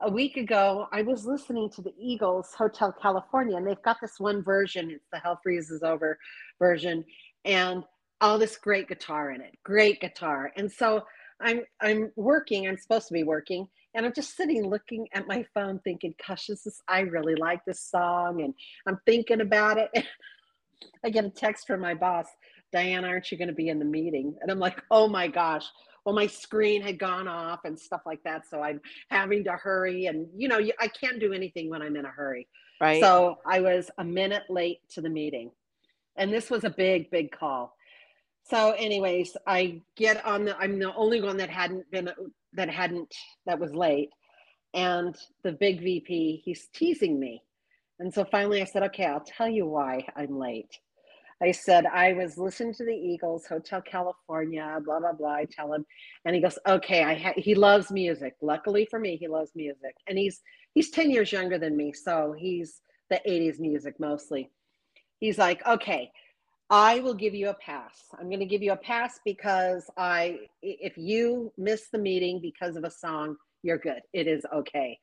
A 0.04 0.10
week 0.10 0.38
ago, 0.38 0.88
I 0.92 1.04
was 1.04 1.26
listening 1.28 1.70
to 1.72 1.82
the 1.82 1.94
Eagles 2.00 2.54
Hotel 2.58 2.92
California, 3.00 3.56
and 3.56 3.68
they've 3.68 3.82
got 3.84 3.98
this 4.02 4.20
one 4.20 4.44
version. 4.44 4.90
It's 4.90 5.06
the 5.14 5.20
Hell 5.20 5.40
Freezes 5.44 5.84
Over 5.84 6.18
version, 6.58 7.06
and 7.46 7.84
all 8.20 8.40
this 8.40 8.58
great 8.58 8.88
guitar 8.88 9.32
in 9.32 9.42
it. 9.42 9.58
Great 9.64 10.02
guitar. 10.02 10.52
And 10.58 10.72
so 10.72 11.04
I'm 11.40 11.62
I'm 11.82 12.12
working. 12.16 12.68
I'm 12.68 12.78
supposed 12.78 13.08
to 13.10 13.14
be 13.14 13.24
working, 13.24 13.68
and 13.94 14.06
I'm 14.06 14.14
just 14.14 14.36
sitting 14.36 14.68
looking 14.68 15.08
at 15.14 15.28
my 15.28 15.46
phone, 15.54 15.80
thinking, 15.84 16.16
"Gosh, 16.28 16.48
this 16.48 16.66
is 16.66 16.82
I 16.88 17.02
really 17.02 17.36
like 17.36 17.64
this 17.66 17.82
song," 17.82 18.42
and 18.42 18.56
I'm 18.88 19.00
thinking 19.06 19.42
about 19.42 19.78
it. 19.78 19.92
I 21.06 21.12
get 21.12 21.26
a 21.26 21.30
text 21.30 21.68
from 21.68 21.80
my 21.80 21.94
boss, 21.94 22.28
Diane, 22.72 23.06
aren't 23.06 23.32
you 23.32 23.38
going 23.38 23.50
to 23.50 23.54
be 23.54 23.70
in 23.70 23.80
the 23.80 23.86
meeting? 23.86 24.36
And 24.42 24.50
I'm 24.50 24.60
like, 24.60 24.82
oh 24.92 25.08
my 25.08 25.28
gosh. 25.28 25.66
Well, 26.06 26.16
my 26.16 26.28
screen 26.28 26.82
had 26.82 26.98
gone 26.98 27.28
off 27.28 27.62
and 27.66 27.80
stuff 27.80 28.02
like 28.06 28.24
that. 28.24 28.48
So 28.50 28.62
I'm 28.62 28.82
having 29.10 29.44
to 29.46 29.52
hurry. 29.52 30.08
And, 30.08 30.28
you 30.36 30.48
know, 30.48 30.60
I 30.80 30.88
can't 30.88 31.20
do 31.20 31.34
anything 31.34 31.70
when 31.70 31.82
I'm 31.82 31.96
in 31.96 32.06
a 32.06 32.10
hurry. 32.10 32.48
Right. 32.80 33.02
So 33.02 33.38
I 33.46 33.62
was 33.62 33.92
a 33.98 34.04
minute 34.04 34.44
late 34.50 34.80
to 34.92 35.02
the 35.02 35.10
meeting. 35.10 35.52
And 36.16 36.34
this 36.34 36.50
was 36.50 36.64
a 36.64 36.70
big, 36.70 37.12
big 37.12 37.32
call. 37.32 37.76
So, 38.44 38.72
anyways, 38.72 39.38
I 39.46 39.82
get 39.96 40.26
on 40.26 40.46
the 40.46 40.58
I'm 40.58 40.80
the 40.80 40.94
only 40.96 41.22
one 41.22 41.38
that 41.38 41.50
hadn't 41.50 41.90
been 41.92 42.10
that 42.54 42.70
hadn't 42.70 43.14
that 43.46 43.60
was 43.60 43.74
late. 43.74 44.10
And 44.74 45.16
the 45.44 45.52
big 45.52 45.82
VP, 45.82 46.42
he's 46.44 46.68
teasing 46.74 47.20
me. 47.20 47.44
And 48.00 48.14
so 48.14 48.26
finally 48.26 48.62
I 48.62 48.66
said, 48.66 48.84
okay, 48.84 49.06
I'll 49.06 49.24
tell 49.24 49.50
you 49.50 49.68
why 49.68 50.08
I'm 50.16 50.40
late. 50.40 50.80
I 51.42 51.52
said, 51.52 51.86
I 51.88 52.14
was 52.14 52.38
listening 52.38 52.74
to 52.76 52.86
the 52.86 52.94
Eagles, 52.94 53.48
Hotel 53.48 53.82
California, 53.82 54.80
blah, 54.86 55.00
blah, 55.00 55.14
blah. 55.14 55.34
I 55.34 55.46
tell 55.46 55.74
him, 55.74 55.86
and 56.24 56.36
he 56.36 56.42
goes, 56.42 56.60
okay, 56.68 57.04
I 57.04 57.16
ha-. 57.16 57.34
he 57.36 57.56
loves 57.56 57.92
music. 57.92 58.36
Luckily 58.42 58.86
for 58.90 59.00
me, 59.00 59.18
he 59.18 59.28
loves 59.28 59.52
music. 59.56 59.96
And 60.08 60.18
he's, 60.18 60.42
he's 60.76 60.92
10 60.92 61.10
years 61.10 61.32
younger 61.32 61.58
than 61.58 61.76
me. 61.76 61.94
So 61.94 62.36
he's 62.38 62.82
the 63.10 63.20
80s 63.28 63.60
music 63.60 64.00
mostly. 64.00 64.52
He's 65.20 65.40
like, 65.40 65.66
okay, 65.66 66.12
I 66.70 67.00
will 67.00 67.16
give 67.16 67.34
you 67.34 67.50
a 67.50 67.56
pass. 67.56 67.98
I'm 68.20 68.28
going 68.28 68.40
to 68.40 68.46
give 68.46 68.62
you 68.62 68.74
a 68.74 68.78
pass 68.78 69.20
because 69.26 69.90
I, 69.98 70.40
if 70.62 70.98
you 70.98 71.52
miss 71.58 71.90
the 71.92 72.00
meeting 72.00 72.40
because 72.40 72.76
of 72.76 72.84
a 72.84 72.92
song, 72.92 73.36
you're 73.64 73.78
good. 73.78 74.02
It 74.14 74.28
is 74.28 74.46
okay. 74.54 74.98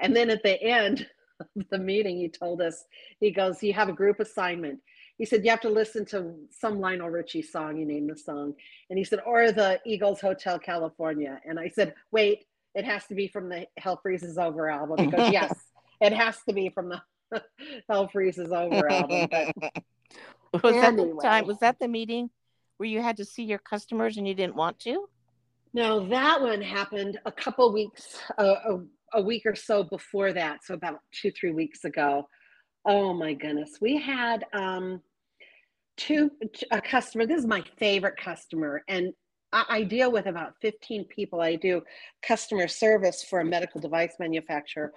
And 0.00 0.14
then 0.14 0.28
at 0.28 0.42
the 0.42 0.60
end 0.60 1.06
of 1.40 1.68
the 1.70 1.78
meeting, 1.78 2.18
he 2.18 2.28
told 2.28 2.60
us, 2.60 2.84
he 3.20 3.30
goes, 3.30 3.62
you 3.62 3.72
have 3.72 3.88
a 3.88 3.92
group 3.92 4.18
assignment 4.18 4.80
he 5.18 5.24
said 5.24 5.44
you 5.44 5.50
have 5.50 5.60
to 5.60 5.68
listen 5.70 6.04
to 6.06 6.34
some 6.50 6.80
Lionel 6.80 7.10
Richie 7.10 7.42
song. 7.42 7.76
You 7.76 7.86
name 7.86 8.06
the 8.06 8.16
song, 8.16 8.54
and 8.90 8.98
he 8.98 9.04
said, 9.04 9.20
or 9.24 9.52
the 9.52 9.80
Eagles 9.86 10.20
Hotel 10.20 10.58
California. 10.58 11.40
And 11.44 11.58
I 11.58 11.68
said, 11.68 11.94
wait, 12.10 12.46
it 12.74 12.84
has 12.84 13.06
to 13.06 13.14
be 13.14 13.28
from 13.28 13.48
the 13.48 13.66
Hell 13.78 14.00
Freezes 14.02 14.38
Over 14.38 14.68
album. 14.68 15.04
He 15.04 15.10
goes, 15.10 15.30
yes, 15.30 15.54
it 16.00 16.12
has 16.12 16.38
to 16.48 16.52
be 16.52 16.68
from 16.70 16.88
the 16.88 17.02
Hell 17.88 18.08
Freezes 18.08 18.50
Over 18.52 18.90
album. 18.90 19.28
But 19.30 19.72
was 20.62 20.74
anyway. 20.74 20.80
that 20.80 20.96
the 20.96 21.20
time? 21.22 21.46
Was 21.46 21.58
that 21.58 21.78
the 21.78 21.88
meeting 21.88 22.30
where 22.78 22.88
you 22.88 23.00
had 23.00 23.16
to 23.18 23.24
see 23.24 23.44
your 23.44 23.58
customers 23.58 24.16
and 24.16 24.26
you 24.26 24.34
didn't 24.34 24.56
want 24.56 24.80
to? 24.80 25.06
No, 25.72 26.06
that 26.08 26.40
one 26.40 26.62
happened 26.62 27.18
a 27.24 27.32
couple 27.32 27.72
weeks, 27.72 28.18
uh, 28.38 28.54
a, 28.64 28.78
a 29.14 29.22
week 29.22 29.42
or 29.44 29.54
so 29.54 29.82
before 29.84 30.32
that. 30.32 30.64
So 30.64 30.74
about 30.74 31.00
two, 31.12 31.32
three 31.32 31.52
weeks 31.52 31.84
ago. 31.84 32.28
Oh 32.84 33.14
my 33.14 33.32
goodness. 33.32 33.78
We 33.80 33.96
had 33.96 34.44
um, 34.52 35.00
two, 35.96 36.30
a 36.70 36.80
customer. 36.80 37.26
This 37.26 37.40
is 37.40 37.46
my 37.46 37.64
favorite 37.78 38.16
customer. 38.16 38.82
And 38.88 39.12
I, 39.52 39.64
I 39.68 39.82
deal 39.82 40.12
with 40.12 40.26
about 40.26 40.54
15 40.60 41.06
people. 41.06 41.40
I 41.40 41.56
do 41.56 41.82
customer 42.22 42.68
service 42.68 43.24
for 43.24 43.40
a 43.40 43.44
medical 43.44 43.80
device 43.80 44.14
manufacturer. 44.18 44.92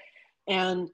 And 0.48 0.90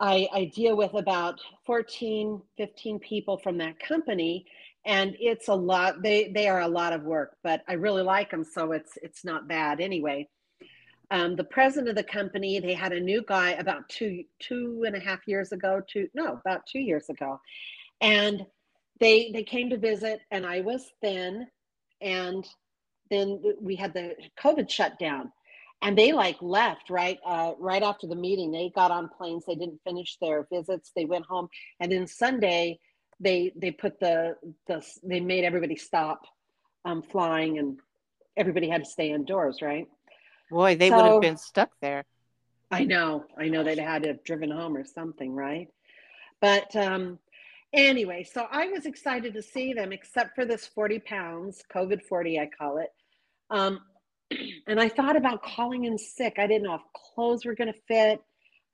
I, 0.00 0.28
I 0.32 0.44
deal 0.54 0.76
with 0.76 0.94
about 0.94 1.40
14, 1.64 2.42
15 2.58 2.98
people 2.98 3.38
from 3.38 3.56
that 3.58 3.78
company. 3.80 4.44
And 4.84 5.16
it's 5.18 5.48
a 5.48 5.54
lot, 5.54 6.02
they, 6.02 6.30
they 6.34 6.48
are 6.48 6.60
a 6.60 6.68
lot 6.68 6.92
of 6.92 7.02
work, 7.02 7.36
but 7.42 7.62
I 7.68 7.72
really 7.74 8.02
like 8.02 8.30
them. 8.30 8.44
So 8.44 8.72
it's, 8.72 8.92
it's 9.02 9.24
not 9.24 9.48
bad 9.48 9.80
anyway 9.80 10.28
um, 11.10 11.36
the 11.36 11.44
president 11.44 11.88
of 11.88 11.96
the 11.96 12.02
company 12.02 12.60
they 12.60 12.74
had 12.74 12.92
a 12.92 13.00
new 13.00 13.22
guy 13.26 13.52
about 13.52 13.88
two 13.88 14.24
two 14.38 14.84
and 14.86 14.94
a 14.96 15.00
half 15.00 15.20
years 15.26 15.52
ago 15.52 15.80
two 15.86 16.08
no 16.14 16.34
about 16.34 16.66
two 16.66 16.80
years 16.80 17.08
ago. 17.08 17.40
And 18.00 18.46
they 19.00 19.30
they 19.32 19.42
came 19.42 19.70
to 19.70 19.76
visit 19.76 20.20
and 20.30 20.44
i 20.44 20.60
was 20.60 20.92
thin 21.00 21.46
and 22.00 22.46
then 23.10 23.40
we 23.60 23.74
had 23.74 23.94
the 23.94 24.14
covid 24.40 24.68
shutdown 24.68 25.32
and 25.82 25.96
they 25.96 26.12
like 26.12 26.36
left 26.40 26.90
right 26.90 27.18
uh, 27.24 27.52
right 27.58 27.82
after 27.82 28.08
the 28.08 28.16
meeting. 28.16 28.50
They 28.50 28.70
got 28.74 28.90
on 28.90 29.08
planes. 29.08 29.44
They 29.46 29.54
didn't 29.54 29.80
finish 29.84 30.16
their 30.20 30.46
visits. 30.52 30.90
They 30.94 31.04
went 31.04 31.24
home. 31.26 31.48
And 31.80 31.92
then 31.92 32.06
sunday 32.06 32.80
they 33.20 33.52
they 33.56 33.70
put 33.70 33.98
the 34.00 34.36
the 34.66 34.84
they 35.02 35.20
made 35.20 35.44
everybody 35.44 35.76
stop 35.76 36.22
um, 36.84 37.02
flying 37.02 37.58
and 37.58 37.78
everybody 38.36 38.68
had 38.68 38.84
to 38.84 38.90
stay 38.90 39.10
indoors 39.10 39.60
right 39.60 39.88
Boy, 40.50 40.76
they 40.76 40.88
so, 40.88 40.96
would 40.96 41.12
have 41.12 41.20
been 41.20 41.36
stuck 41.36 41.70
there. 41.80 42.04
I 42.70 42.84
know. 42.84 43.24
I 43.36 43.48
know 43.48 43.62
they'd 43.62 43.78
had 43.78 44.02
to 44.02 44.08
have 44.08 44.24
driven 44.24 44.50
home 44.50 44.76
or 44.76 44.84
something, 44.84 45.34
right? 45.34 45.68
But 46.40 46.74
um, 46.76 47.18
anyway, 47.72 48.24
so 48.24 48.46
I 48.50 48.68
was 48.68 48.86
excited 48.86 49.34
to 49.34 49.42
see 49.42 49.72
them, 49.72 49.92
except 49.92 50.34
for 50.34 50.44
this 50.44 50.66
40 50.66 51.00
pounds, 51.00 51.62
COVID 51.74 52.02
40, 52.02 52.38
I 52.38 52.46
call 52.46 52.78
it. 52.78 52.92
Um, 53.50 53.80
and 54.66 54.80
I 54.80 54.88
thought 54.88 55.16
about 55.16 55.42
calling 55.42 55.84
in 55.84 55.98
sick. 55.98 56.34
I 56.38 56.46
didn't 56.46 56.64
know 56.64 56.74
if 56.74 56.82
clothes 57.14 57.44
were 57.44 57.54
going 57.54 57.72
to 57.72 57.80
fit. 57.88 58.22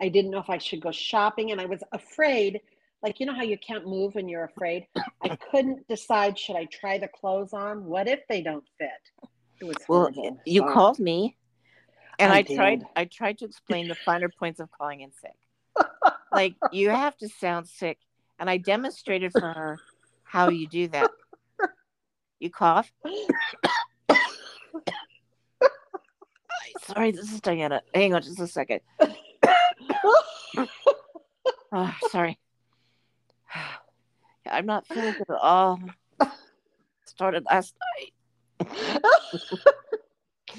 I 0.01 0.09
didn't 0.09 0.33
know 0.33 0.41
if 0.41 0.51
I 0.51 0.59
should 0.59 0.81
go 0.81 0.91
shopping. 0.91 1.53
And 1.53 1.61
I 1.61 1.67
was 1.67 1.83
afraid, 1.93 2.61
like, 3.03 3.21
you 3.21 3.27
know 3.27 3.35
how 3.35 3.43
you 3.43 3.59
can't 3.59 3.87
move 3.87 4.17
when 4.17 4.29
you're 4.29 4.45
afraid? 4.45 4.89
I 5.23 5.37
couldn't 5.51 5.87
decide 5.87 6.37
should 6.37 6.57
I 6.57 6.65
try 6.67 6.99
the 6.99 7.09
clothes 7.09 7.53
on? 7.53 7.85
What 7.85 8.09
if 8.09 8.21
they 8.29 8.43
don't 8.43 8.65
fit? 8.79 9.29
It 9.61 9.65
was 9.65 9.77
well, 9.89 10.01
horrible. 10.01 10.41
you 10.45 10.63
so, 10.63 10.73
called 10.73 10.99
me 10.99 11.37
and 12.19 12.33
I, 12.33 12.39
I 12.39 12.43
tried 12.43 12.87
I 12.97 13.05
tried 13.05 13.39
to 13.39 13.45
explain 13.45 13.89
the 13.89 13.95
finer 13.95 14.29
points 14.29 14.61
of 14.61 14.71
calling 14.71 15.01
in 15.01 15.11
sick. 15.13 15.37
like 16.33 16.55
you 16.73 16.91
have 16.91 17.17
to 17.19 17.29
sound 17.29 17.69
sick. 17.69 17.99
And 18.39 18.51
I 18.51 18.57
demonstrated 18.57 19.33
for 19.33 19.41
her 19.53 19.79
how 20.25 20.49
you 20.49 20.67
do 20.67 20.89
that. 20.89 21.11
You 22.41 22.51
cough. 22.51 22.93
Sorry, 26.83 27.13
this 27.13 27.33
is 27.33 27.41
Dianna. 27.41 27.81
Hang 27.95 28.15
on 28.15 28.23
just 28.23 28.41
a 28.41 28.47
second. 28.47 28.81
oh, 31.73 31.95
sorry. 32.11 32.39
I'm 34.51 34.67
not 34.67 34.87
feeling 34.87 35.13
good 35.13 35.31
at 35.31 35.41
all. 35.41 35.81
Started 37.07 37.45
last 37.47 37.75
night 37.81 38.13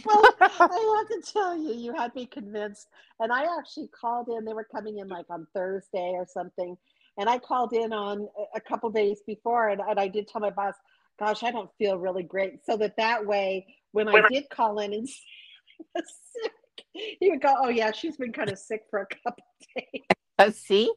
well, 0.06 0.24
I 0.40 1.06
have 1.10 1.24
to 1.24 1.32
tell 1.32 1.58
you, 1.58 1.74
you 1.74 1.94
had 1.94 2.14
me 2.16 2.26
convinced. 2.26 2.88
And 3.20 3.32
I 3.32 3.46
actually 3.58 3.88
called 3.88 4.28
in. 4.30 4.46
They 4.46 4.54
were 4.54 4.68
coming 4.72 5.00
in 5.00 5.08
like 5.08 5.26
on 5.30 5.48
Thursday 5.54 6.14
or 6.16 6.26
something. 6.32 6.78
And 7.18 7.30
I 7.30 7.40
called 7.40 7.74
in 7.74 7.94
on 7.94 8.28
a 8.54 8.60
couple 8.60 8.90
days 8.90 9.20
before, 9.26 9.70
and, 9.70 9.82
and 9.82 10.00
I 10.00 10.08
did 10.08 10.28
tell 10.28 10.42
my 10.42 10.50
boss, 10.50 10.74
"Gosh, 11.18 11.44
I 11.44 11.52
don't 11.52 11.70
feel 11.78 11.98
really 11.98 12.24
great." 12.24 12.66
So 12.66 12.76
that 12.78 12.98
that 12.98 13.26
way, 13.26 13.74
when 13.94 14.10
I 14.10 14.28
did 14.30 14.50
call 14.50 14.80
in 14.80 14.94
and 14.94 15.08
sick, 15.98 16.52
he 16.94 17.30
would 17.30 17.42
go, 17.42 17.56
"Oh 17.58 17.70
yeah, 17.70 17.94
she's 17.94 18.18
been 18.18 18.34
kind 18.34 18.52
of 18.52 18.60
sick 18.60 18.82
for 18.90 19.00
a 19.00 19.06
couple 19.06 19.46
days." 19.78 20.04
Uh, 20.38 20.52
see, 20.52 20.92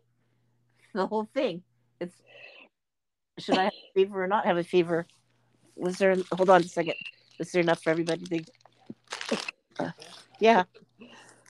the 0.93 1.07
whole 1.07 1.29
thing. 1.33 1.63
It's 2.01 2.17
should 3.39 3.57
I 3.57 3.65
have 3.65 3.73
a 3.73 3.93
fever 3.95 4.25
or 4.25 4.27
not 4.27 4.45
have 4.45 4.57
a 4.57 4.65
fever? 4.65 5.07
Was 5.77 5.99
there? 5.99 6.17
Hold 6.33 6.51
on 6.51 6.63
a 6.63 6.65
second. 6.65 6.95
Is 7.39 7.53
there 7.53 7.63
enough 7.63 7.81
for 7.81 7.91
everybody 7.91 8.25
to 8.25 8.45
yeah. 10.41 10.65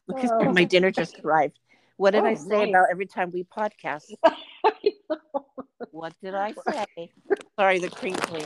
Because 0.07 0.31
oh. 0.33 0.53
my 0.53 0.65
dinner 0.65 0.91
just 0.91 1.21
arrived. 1.21 1.59
What 1.97 2.13
did 2.13 2.23
oh, 2.23 2.27
I 2.27 2.35
say 2.35 2.59
nice. 2.61 2.69
about 2.69 2.87
every 2.91 3.07
time 3.07 3.31
we 3.33 3.45
podcast? 3.45 4.13
what 5.91 6.15
did 6.23 6.35
I 6.35 6.55
say? 6.97 7.11
Sorry, 7.59 7.79
the 7.81 7.91
crinkling. 7.91 8.45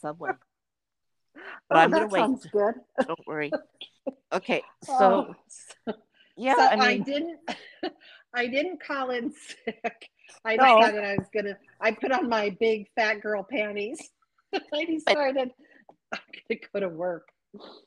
Subway. 0.00 0.32
But 1.68 1.76
oh, 1.76 1.80
I'm 1.80 1.90
gonna 1.90 2.06
wait. 2.06 2.20
Sounds 2.20 2.46
good. 2.46 2.74
Don't 3.06 3.26
worry. 3.26 3.50
Okay, 4.32 4.62
oh, 4.88 4.98
so 4.98 5.34
oh. 5.86 5.94
yeah, 6.36 6.54
so 6.54 6.62
I, 6.62 6.76
mean, 6.76 6.82
I 6.82 6.98
didn't. 6.98 7.38
I 8.34 8.46
didn't 8.46 8.82
call 8.82 9.10
in 9.10 9.32
sick. 9.32 10.08
I 10.46 10.56
no. 10.56 10.80
decided 10.80 11.04
I 11.04 11.14
was 11.16 11.26
gonna. 11.34 11.58
I 11.80 11.92
put 11.92 12.12
on 12.12 12.28
my 12.28 12.56
big 12.58 12.88
fat 12.94 13.20
girl 13.20 13.46
panties. 13.50 14.10
I 14.54 14.84
decided 14.84 15.50
I'm 16.12 16.20
gonna 16.48 16.60
go 16.72 16.80
to 16.80 16.88
work. 16.88 17.28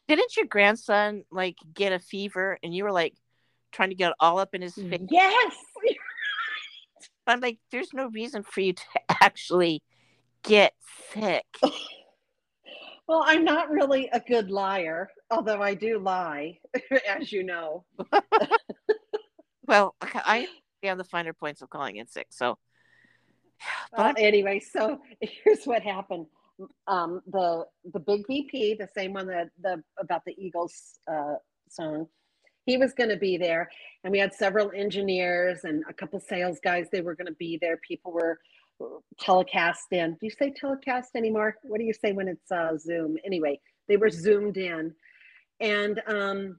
Didn't 0.08 0.36
your 0.36 0.46
grandson 0.46 1.24
like 1.32 1.58
get 1.74 1.94
a 1.94 2.00
fever 2.00 2.58
and 2.64 2.76
you 2.76 2.84
were 2.84 2.92
like 2.92 3.14
trying 3.72 3.90
to 3.90 3.96
get 3.96 4.14
all 4.20 4.40
up 4.40 4.54
in 4.54 4.62
his 4.62 4.76
face? 4.76 5.02
Yes. 5.10 5.56
I'm 7.28 7.40
like, 7.40 7.60
there's 7.72 7.94
no 7.94 8.10
reason 8.10 8.44
for 8.44 8.62
you 8.62 8.74
to 8.74 8.84
actually 9.22 9.82
get 10.44 10.74
sick. 11.14 11.46
well, 13.08 13.24
I'm 13.26 13.46
not 13.46 13.70
really 13.70 14.10
a 14.12 14.20
good 14.20 14.50
liar, 14.50 15.10
although 15.30 15.62
I 15.62 15.76
do 15.76 16.00
lie, 16.00 16.60
as 17.08 17.32
you 17.32 17.44
know. 17.44 17.86
well, 19.68 19.96
I 20.02 20.48
have 20.84 20.98
the 20.98 21.04
finer 21.04 21.34
points 21.34 21.62
of 21.62 21.70
calling 21.70 21.98
in 21.98 22.08
sick. 22.08 22.28
So, 22.32 22.58
but 23.96 24.18
uh, 24.18 24.22
anyway, 24.22 24.60
so 24.60 25.00
here's 25.22 25.66
what 25.66 25.84
happened 25.84 26.26
um, 26.88 27.22
the 27.28 27.66
the 27.94 28.00
big 28.00 28.26
VP, 28.28 28.76
the 28.76 28.90
same 28.96 29.14
one 29.14 29.28
that 29.28 29.50
the 29.62 29.84
about 30.00 30.24
the 30.26 30.36
Eagles 30.38 31.00
uh, 31.12 31.36
song, 31.70 32.08
he 32.66 32.78
was 32.78 32.94
going 32.94 33.10
to 33.10 33.18
be 33.18 33.38
there, 33.38 33.70
and 34.04 34.12
we 34.12 34.20
had 34.20 34.34
several 34.34 34.72
engineers 34.76 35.64
and 35.64 35.84
a 35.90 35.94
couple 35.94 36.20
sales 36.20 36.60
guys. 36.64 36.88
They 36.92 37.02
were 37.02 37.16
going 37.16 37.28
to 37.28 37.34
be 37.34 37.58
there. 37.62 37.78
People 37.78 38.12
were 38.12 38.40
telecast 39.20 39.88
in. 39.92 40.12
Do 40.14 40.20
you 40.22 40.32
say 40.32 40.52
telecast 40.52 41.16
anymore? 41.16 41.58
What 41.64 41.80
do 41.80 41.86
you 41.86 41.94
say 41.94 42.12
when 42.12 42.28
it's 42.28 42.52
uh, 42.52 42.78
Zoom? 42.78 43.18
Anyway, 43.26 43.60
they 43.88 43.98
were 43.98 44.10
zoomed 44.10 44.58
in, 44.58 44.94
and 45.60 46.02
um, 46.08 46.58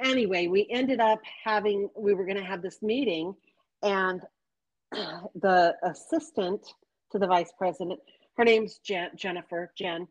anyway, 0.00 0.46
we 0.46 0.66
ended 0.70 1.00
up 1.00 1.20
having, 1.44 1.88
we 1.96 2.14
were 2.14 2.24
going 2.24 2.36
to 2.36 2.44
have 2.44 2.62
this 2.62 2.82
meeting, 2.82 3.34
and 3.82 4.22
the 4.92 5.74
assistant 5.82 6.66
to 7.12 7.18
the 7.18 7.26
vice 7.26 7.52
president, 7.58 8.00
her 8.38 8.44
name's 8.44 8.78
Jen, 8.80 9.10
Jennifer, 9.16 9.72
Jen, 9.78 10.08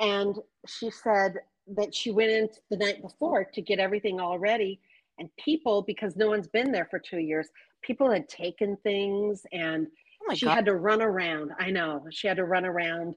and 0.00 0.36
she 0.68 0.90
said 0.90 1.36
that 1.76 1.94
she 1.94 2.12
went 2.12 2.32
in 2.32 2.50
the 2.70 2.78
night 2.78 3.02
before 3.02 3.44
to 3.44 3.62
get 3.62 3.80
everything 3.80 4.20
all 4.20 4.38
ready. 4.40 4.80
And 5.20 5.30
people, 5.38 5.82
because 5.82 6.16
no 6.16 6.28
one's 6.30 6.48
been 6.48 6.72
there 6.72 6.88
for 6.90 7.00
two 7.00 7.20
years, 7.20 7.48
people 7.82 8.10
had 8.10 8.28
taken 8.28 8.76
things 8.84 9.42
and 9.52 9.88
Oh 10.30 10.34
she 10.34 10.46
God. 10.46 10.56
had 10.56 10.66
to 10.66 10.76
run 10.76 11.02
around. 11.02 11.52
I 11.60 11.70
know 11.70 12.06
she 12.10 12.28
had 12.28 12.38
to 12.38 12.46
run 12.46 12.66
around. 12.66 13.16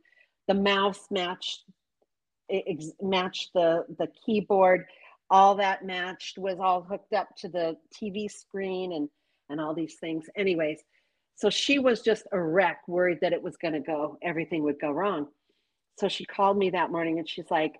The 0.50 0.56
mouse 0.56 1.08
matched 1.12 1.64
ex- 2.52 2.92
matched 3.02 3.52
the 3.54 3.86
the 3.98 4.08
keyboard. 4.26 4.86
All 5.30 5.56
that 5.56 5.86
matched 5.86 6.38
was 6.38 6.60
all 6.60 6.82
hooked 6.84 7.14
up 7.14 7.30
to 7.38 7.50
the 7.50 7.78
TV 7.94 8.32
screen 8.32 8.94
and 8.94 9.10
and 9.50 9.62
all 9.62 9.74
these 9.74 9.96
things. 9.96 10.26
Anyways, 10.38 10.80
so 11.38 11.52
she 11.52 11.78
was 11.78 12.02
just 12.02 12.24
a 12.32 12.42
wreck, 12.42 12.82
worried 12.88 13.20
that 13.22 13.32
it 13.32 13.42
was 13.42 13.58
going 13.58 13.76
to 13.76 13.80
go, 13.80 14.18
everything 14.24 14.64
would 14.64 14.80
go 14.80 14.92
wrong. 14.92 15.28
So 16.00 16.08
she 16.08 16.26
called 16.26 16.58
me 16.58 16.72
that 16.72 16.92
morning 16.92 17.20
and 17.20 17.30
she's 17.30 17.50
like, 17.52 17.76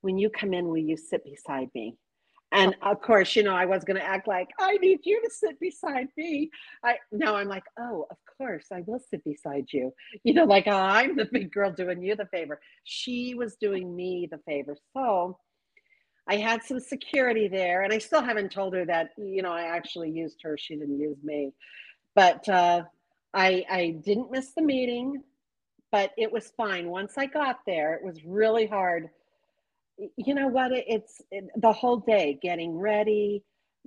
"When 0.00 0.16
you 0.16 0.30
come 0.30 0.54
in, 0.54 0.68
will 0.68 0.78
you 0.78 0.96
sit 0.96 1.24
beside 1.24 1.70
me?" 1.74 1.96
And 2.52 2.74
of 2.82 3.00
course, 3.00 3.36
you 3.36 3.42
know, 3.42 3.54
I 3.54 3.64
was 3.66 3.84
going 3.84 3.96
to 3.96 4.04
act 4.04 4.26
like 4.26 4.50
I 4.58 4.76
need 4.78 5.00
you 5.04 5.20
to 5.22 5.30
sit 5.30 5.58
beside 5.60 6.08
me. 6.16 6.50
I 6.84 6.96
now 7.12 7.36
I'm 7.36 7.48
like, 7.48 7.64
oh, 7.78 8.06
of 8.10 8.16
course, 8.38 8.66
I 8.72 8.82
will 8.86 8.98
sit 8.98 9.24
beside 9.24 9.66
you. 9.72 9.92
You 10.24 10.34
know, 10.34 10.44
like 10.44 10.66
oh, 10.66 10.72
I'm 10.72 11.16
the 11.16 11.28
big 11.32 11.52
girl 11.52 11.72
doing 11.72 12.02
you 12.02 12.14
the 12.16 12.26
favor. 12.26 12.60
She 12.84 13.34
was 13.34 13.56
doing 13.56 13.94
me 13.94 14.28
the 14.30 14.38
favor. 14.38 14.76
So 14.96 15.38
I 16.28 16.36
had 16.36 16.62
some 16.62 16.78
security 16.78 17.48
there, 17.48 17.82
and 17.82 17.92
I 17.92 17.98
still 17.98 18.22
haven't 18.22 18.52
told 18.52 18.74
her 18.74 18.84
that, 18.84 19.10
you 19.16 19.42
know, 19.42 19.52
I 19.52 19.62
actually 19.62 20.10
used 20.10 20.40
her. 20.42 20.56
She 20.56 20.76
didn't 20.76 21.00
use 21.00 21.18
me. 21.24 21.52
But 22.14 22.48
uh, 22.48 22.82
I 23.34 23.64
I 23.70 23.90
didn't 24.04 24.30
miss 24.30 24.52
the 24.52 24.62
meeting, 24.62 25.22
but 25.92 26.12
it 26.16 26.30
was 26.32 26.52
fine. 26.56 26.88
Once 26.88 27.14
I 27.16 27.26
got 27.26 27.60
there, 27.66 27.94
it 27.94 28.04
was 28.04 28.24
really 28.24 28.66
hard. 28.66 29.08
You 30.16 30.34
know 30.34 30.48
what? 30.48 30.70
It's 30.72 31.20
it, 31.30 31.44
the 31.56 31.72
whole 31.72 31.98
day 31.98 32.38
getting 32.42 32.78
ready 32.78 33.44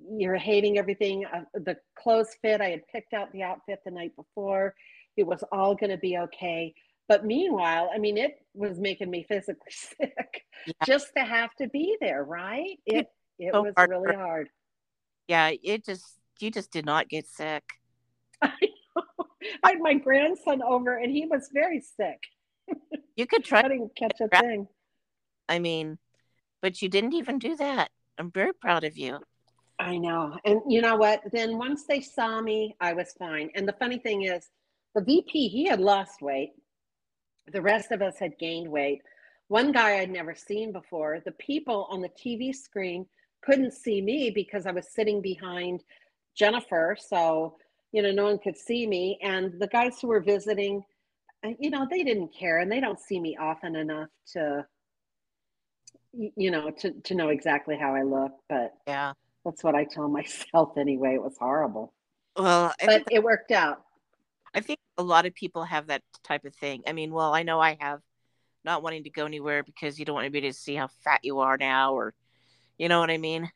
you're 0.09 0.35
hating 0.35 0.77
everything 0.77 1.25
uh, 1.25 1.41
the 1.53 1.77
clothes 1.95 2.35
fit. 2.41 2.61
I 2.61 2.69
had 2.69 2.87
picked 2.87 3.13
out 3.13 3.31
the 3.31 3.43
outfit 3.43 3.79
the 3.85 3.91
night 3.91 4.15
before. 4.15 4.73
It 5.17 5.25
was 5.25 5.43
all 5.51 5.75
going 5.75 5.91
to 5.91 5.97
be 5.97 6.17
okay. 6.17 6.73
But 7.07 7.25
meanwhile 7.25 7.89
i 7.93 7.97
mean 7.99 8.17
it 8.17 8.37
was 8.53 8.79
making 8.79 9.11
me 9.11 9.23
physically 9.27 9.57
sick 9.71 10.45
Yeah. 10.65 10.73
just 10.85 11.07
to 11.17 11.23
have 11.23 11.53
to 11.55 11.67
be 11.67 11.97
there 11.99 12.23
right? 12.23 12.79
It 12.85 13.07
it 13.37 13.53
so 13.53 13.63
was 13.63 13.73
hard 13.75 13.89
really 13.89 14.15
hard. 14.15 14.49
Yeah, 15.27 15.51
it 15.63 15.85
just 15.85 16.05
you 16.39 16.49
just 16.49 16.71
did 16.71 16.85
not 16.85 17.09
get 17.09 17.27
sick. 17.27 17.63
I 19.63 19.71
had 19.71 19.79
my 19.79 19.93
grandson 19.93 20.61
over 20.61 20.97
and 20.97 21.11
he 21.11 21.25
was 21.25 21.49
very 21.53 21.81
sick 21.81 22.19
You 23.15 23.27
could 23.27 23.43
try 23.43 23.59
i 23.65 23.67
didn't 23.67 23.95
catch 23.95 24.19
a 24.21 24.27
thing 24.27 24.67
I 25.49 25.59
mean, 25.59 25.97
but 26.61 26.81
you 26.81 26.89
didn't 26.89 27.13
even 27.13 27.39
do 27.39 27.55
that. 27.57 27.91
I'm 28.17 28.31
very 28.31 28.53
proud 28.53 28.83
of 28.83 28.97
you. 28.97 29.19
I 29.79 29.97
know. 29.97 30.37
And 30.45 30.61
you 30.67 30.81
know 30.81 30.95
what? 30.95 31.21
Then 31.31 31.57
once 31.57 31.85
they 31.85 31.99
saw 31.99 32.41
me, 32.41 32.75
I 32.79 32.93
was 32.93 33.13
fine. 33.17 33.49
And 33.55 33.67
the 33.67 33.73
funny 33.73 33.97
thing 33.97 34.23
is, 34.23 34.49
the 34.95 35.03
VP, 35.03 35.49
he 35.49 35.65
had 35.65 35.79
lost 35.79 36.21
weight. 36.21 36.53
The 37.51 37.61
rest 37.61 37.91
of 37.91 38.01
us 38.01 38.17
had 38.19 38.37
gained 38.39 38.69
weight. 38.69 39.01
One 39.47 39.71
guy 39.71 39.99
I'd 39.99 40.11
never 40.11 40.35
seen 40.35 40.71
before, 40.71 41.19
the 41.25 41.33
people 41.33 41.87
on 41.89 42.01
the 42.01 42.09
TV 42.09 42.55
screen 42.55 43.05
couldn't 43.43 43.73
see 43.73 44.01
me 44.01 44.29
because 44.29 44.65
I 44.65 44.71
was 44.71 44.93
sitting 44.93 45.21
behind 45.21 45.83
Jennifer. 46.35 46.95
So, 46.99 47.57
you 47.93 48.01
know, 48.01 48.11
no 48.11 48.25
one 48.25 48.39
could 48.39 48.57
see 48.57 48.85
me. 48.87 49.19
And 49.21 49.59
the 49.59 49.67
guys 49.67 49.99
who 50.01 50.09
were 50.09 50.19
visiting, 50.19 50.83
uh, 51.45 51.51
you 51.59 51.69
know, 51.69 51.87
they 51.89 52.03
didn't 52.03 52.35
care 52.37 52.59
and 52.59 52.69
they 52.71 52.81
don't 52.81 52.99
see 52.99 53.19
me 53.19 53.37
often 53.39 53.75
enough 53.75 54.09
to, 54.33 54.65
you 56.13 56.51
know, 56.51 56.71
to, 56.71 56.91
to 56.91 57.15
know 57.15 57.29
exactly 57.29 57.77
how 57.77 57.95
I 57.95 58.03
look. 58.03 58.33
But 58.49 58.73
Yeah. 58.87 59.13
that's 59.45 59.63
what 59.63 59.75
I 59.75 59.85
tell 59.85 60.07
myself 60.09 60.77
anyway. 60.77 61.15
It 61.15 61.23
was 61.23 61.37
horrible, 61.39 61.93
Well, 62.35 62.73
I 62.81 62.87
but 62.87 63.03
it 63.11 63.23
worked 63.23 63.51
out. 63.51 63.83
I 64.53 64.59
think 64.61 64.79
a 64.97 65.03
lot 65.03 65.25
of 65.25 65.33
people 65.33 65.63
have 65.63 65.87
that 65.87 66.01
type 66.23 66.45
of 66.45 66.55
thing. 66.55 66.83
I 66.87 66.93
mean, 66.93 67.11
well, 67.11 67.33
I 67.33 67.43
know 67.43 67.59
I 67.59 67.77
have 67.79 68.01
not 68.63 68.83
wanting 68.83 69.03
to 69.03 69.09
go 69.09 69.25
anywhere 69.25 69.63
because 69.63 69.99
you 69.99 70.05
don't 70.05 70.15
want 70.15 70.25
anybody 70.25 70.49
to 70.49 70.53
see 70.57 70.75
how 70.75 70.87
fat 71.03 71.21
you 71.23 71.39
are 71.39 71.57
now, 71.57 71.93
or 71.93 72.13
you 72.77 72.89
know 72.89 72.99
what 72.99 73.11
I 73.11 73.17
mean. 73.17 73.51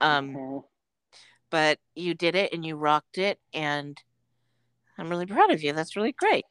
Um, 0.00 0.34
Okay. 0.34 0.66
But 1.52 1.78
you 1.94 2.14
did 2.14 2.34
it 2.34 2.52
and 2.52 2.64
you 2.64 2.76
rocked 2.76 3.18
it, 3.18 3.38
and 3.52 4.02
I'm 4.98 5.10
really 5.10 5.26
proud 5.26 5.52
of 5.52 5.62
you. 5.62 5.74
That's 5.74 5.94
really 5.94 6.12
great. 6.12 6.46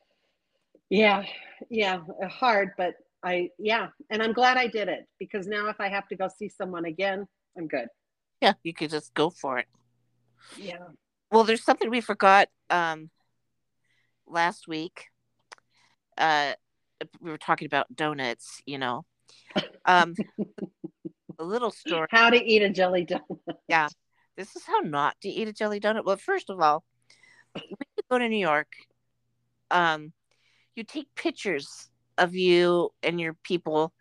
Yeah, 0.89 1.23
yeah, 1.69 2.01
uh, 2.23 2.27
hard, 2.27 2.69
but 2.77 2.93
I, 3.23 3.49
yeah, 3.57 3.87
and 4.11 4.21
I'm 4.21 4.31
glad 4.31 4.57
I 4.57 4.67
did 4.67 4.87
it 4.87 5.07
because 5.19 5.47
now 5.47 5.67
if 5.69 5.77
I 5.79 5.89
have 5.89 6.07
to 6.09 6.15
go 6.15 6.29
see 6.37 6.49
someone 6.49 6.85
again, 6.85 7.27
I'm 7.57 7.67
good. 7.67 7.87
Yeah, 8.41 8.53
you 8.63 8.73
could 8.73 8.91
just 8.91 9.13
go 9.15 9.31
for 9.31 9.57
it. 9.57 9.65
Yeah. 10.57 10.77
Well, 11.31 11.45
there's 11.45 11.63
something 11.63 11.89
we 11.89 12.01
forgot 12.01 12.49
um, 12.69 13.09
last 14.27 14.67
week. 14.67 15.07
Uh, 16.15 16.53
we 17.19 17.31
were 17.31 17.37
talking 17.37 17.65
about 17.65 17.95
donuts, 17.95 18.61
you 18.67 18.77
know. 18.77 19.05
Um, 19.85 20.13
a 21.39 21.43
little 21.43 21.71
story. 21.71 22.07
How 22.11 22.29
to 22.29 22.43
eat 22.43 22.61
a 22.61 22.69
jelly 22.69 23.05
donut. 23.05 23.89
This 24.37 24.55
is 24.55 24.63
how 24.65 24.79
not 24.79 25.19
to 25.21 25.29
eat 25.29 25.47
a 25.47 25.53
jelly 25.53 25.79
donut. 25.79 26.05
Well, 26.05 26.17
first 26.17 26.49
of 26.49 26.59
all, 26.59 26.83
when 27.53 27.63
you 27.69 28.03
go 28.09 28.17
to 28.17 28.29
New 28.29 28.37
York, 28.37 28.73
um, 29.69 30.13
you 30.75 30.83
take 30.83 31.13
pictures 31.15 31.89
of 32.17 32.35
you 32.35 32.91
and 33.03 33.19
your 33.19 33.33
people, 33.43 33.93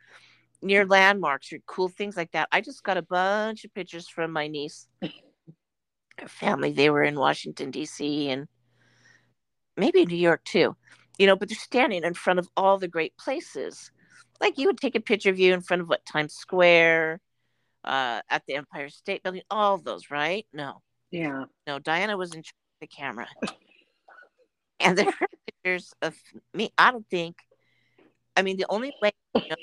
your 0.62 0.86
landmarks, 0.86 1.50
your 1.50 1.60
cool 1.66 1.88
things 1.88 2.16
like 2.16 2.32
that. 2.32 2.48
I 2.52 2.60
just 2.60 2.82
got 2.82 2.96
a 2.96 3.02
bunch 3.02 3.64
of 3.64 3.74
pictures 3.74 4.08
from 4.08 4.32
my 4.32 4.46
niece, 4.46 4.86
her 6.18 6.28
family. 6.28 6.72
They 6.72 6.90
were 6.90 7.02
in 7.02 7.18
Washington 7.18 7.70
D.C. 7.70 8.30
and 8.30 8.46
maybe 9.76 10.06
New 10.06 10.16
York 10.16 10.44
too, 10.44 10.76
you 11.18 11.26
know. 11.26 11.36
But 11.36 11.48
they're 11.48 11.56
standing 11.58 12.04
in 12.04 12.14
front 12.14 12.38
of 12.38 12.48
all 12.56 12.78
the 12.78 12.88
great 12.88 13.16
places. 13.16 13.90
Like 14.40 14.58
you 14.58 14.66
would 14.68 14.80
take 14.80 14.94
a 14.94 15.00
picture 15.00 15.30
of 15.30 15.38
you 15.38 15.52
in 15.52 15.60
front 15.60 15.82
of 15.82 15.88
what 15.88 16.06
Times 16.06 16.34
Square, 16.34 17.20
uh, 17.84 18.20
at 18.28 18.42
the 18.46 18.54
Empire 18.54 18.88
State 18.88 19.22
Building, 19.22 19.42
all 19.50 19.74
of 19.74 19.84
those, 19.84 20.10
right? 20.10 20.46
No, 20.52 20.82
Yeah. 21.10 21.44
no, 21.66 21.78
Dianna 21.78 22.16
was 22.18 22.34
in 22.34 22.42
charge 22.42 22.54
of 22.80 22.80
the 22.80 22.86
camera. 22.86 23.28
And 24.82 24.96
there 24.96 25.08
are 25.08 25.26
pictures 25.46 25.92
of 26.00 26.16
me. 26.54 26.70
I 26.78 26.90
don't 26.90 27.06
think, 27.10 27.36
I 28.34 28.40
mean, 28.40 28.56
the 28.56 28.64
only 28.70 28.92
way 29.02 29.10
I 29.36 29.40
know 29.50 29.56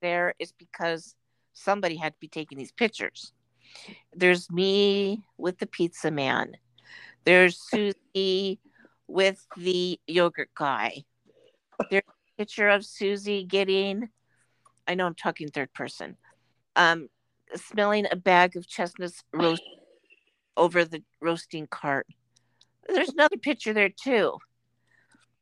there 0.00 0.34
is 0.38 0.52
because 0.52 1.14
somebody 1.52 1.96
had 1.96 2.14
to 2.14 2.18
be 2.18 2.28
taking 2.28 2.56
these 2.56 2.72
pictures. 2.72 3.34
There's 4.14 4.50
me 4.50 5.22
with 5.36 5.58
the 5.58 5.66
pizza 5.66 6.10
man, 6.10 6.56
there's 7.24 7.58
Susie 7.58 8.58
with 9.06 9.46
the 9.56 10.00
yogurt 10.06 10.48
guy. 10.54 11.04
There's 11.90 12.04
a 12.06 12.40
picture 12.40 12.70
of 12.70 12.86
Susie 12.86 13.44
getting, 13.44 14.08
I 14.86 14.94
know 14.94 15.04
I'm 15.06 15.14
talking 15.14 15.48
third 15.48 15.72
person, 15.74 16.16
um, 16.74 17.08
smelling 17.56 18.06
a 18.10 18.16
bag 18.16 18.56
of 18.56 18.66
chestnuts 18.66 19.22
roast 19.32 19.62
over 20.56 20.84
the 20.84 21.02
roasting 21.20 21.66
cart. 21.66 22.06
There's 22.88 23.10
another 23.10 23.36
picture 23.36 23.72
there 23.72 23.90
too. 23.90 24.38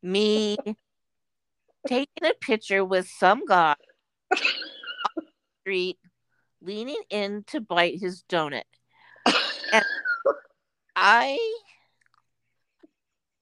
Me 0.03 0.57
taking 1.87 2.25
a 2.25 2.35
picture 2.41 2.85
with 2.85 3.09
some 3.09 3.45
guy 3.47 3.77
on 4.31 4.37
the 5.17 5.23
street 5.63 5.99
leaning 6.61 7.03
in 7.11 7.45
to 7.49 7.61
bite 7.61 8.01
his 8.01 8.25
donut. 8.29 8.65
And 9.73 9.85
I 10.95 11.39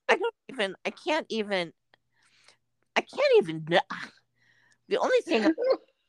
I 0.09 0.17
don't 0.17 0.35
even 0.51 0.77
I 0.85 0.91
can't 0.91 1.27
even 1.29 1.73
I 2.97 3.01
can't 3.01 3.33
even 3.39 3.65
the 4.89 4.99
only 4.99 5.21
thing 5.23 5.53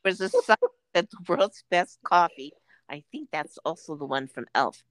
was 0.04 0.20
a 0.20 0.28
sign 0.28 0.56
that 0.96 1.10
the 1.10 1.18
world's 1.28 1.62
best 1.70 1.98
coffee. 2.02 2.52
I 2.90 3.04
think 3.12 3.28
that's 3.30 3.58
also 3.64 3.96
the 3.96 4.06
one 4.06 4.26
from 4.26 4.46
Elf. 4.54 4.82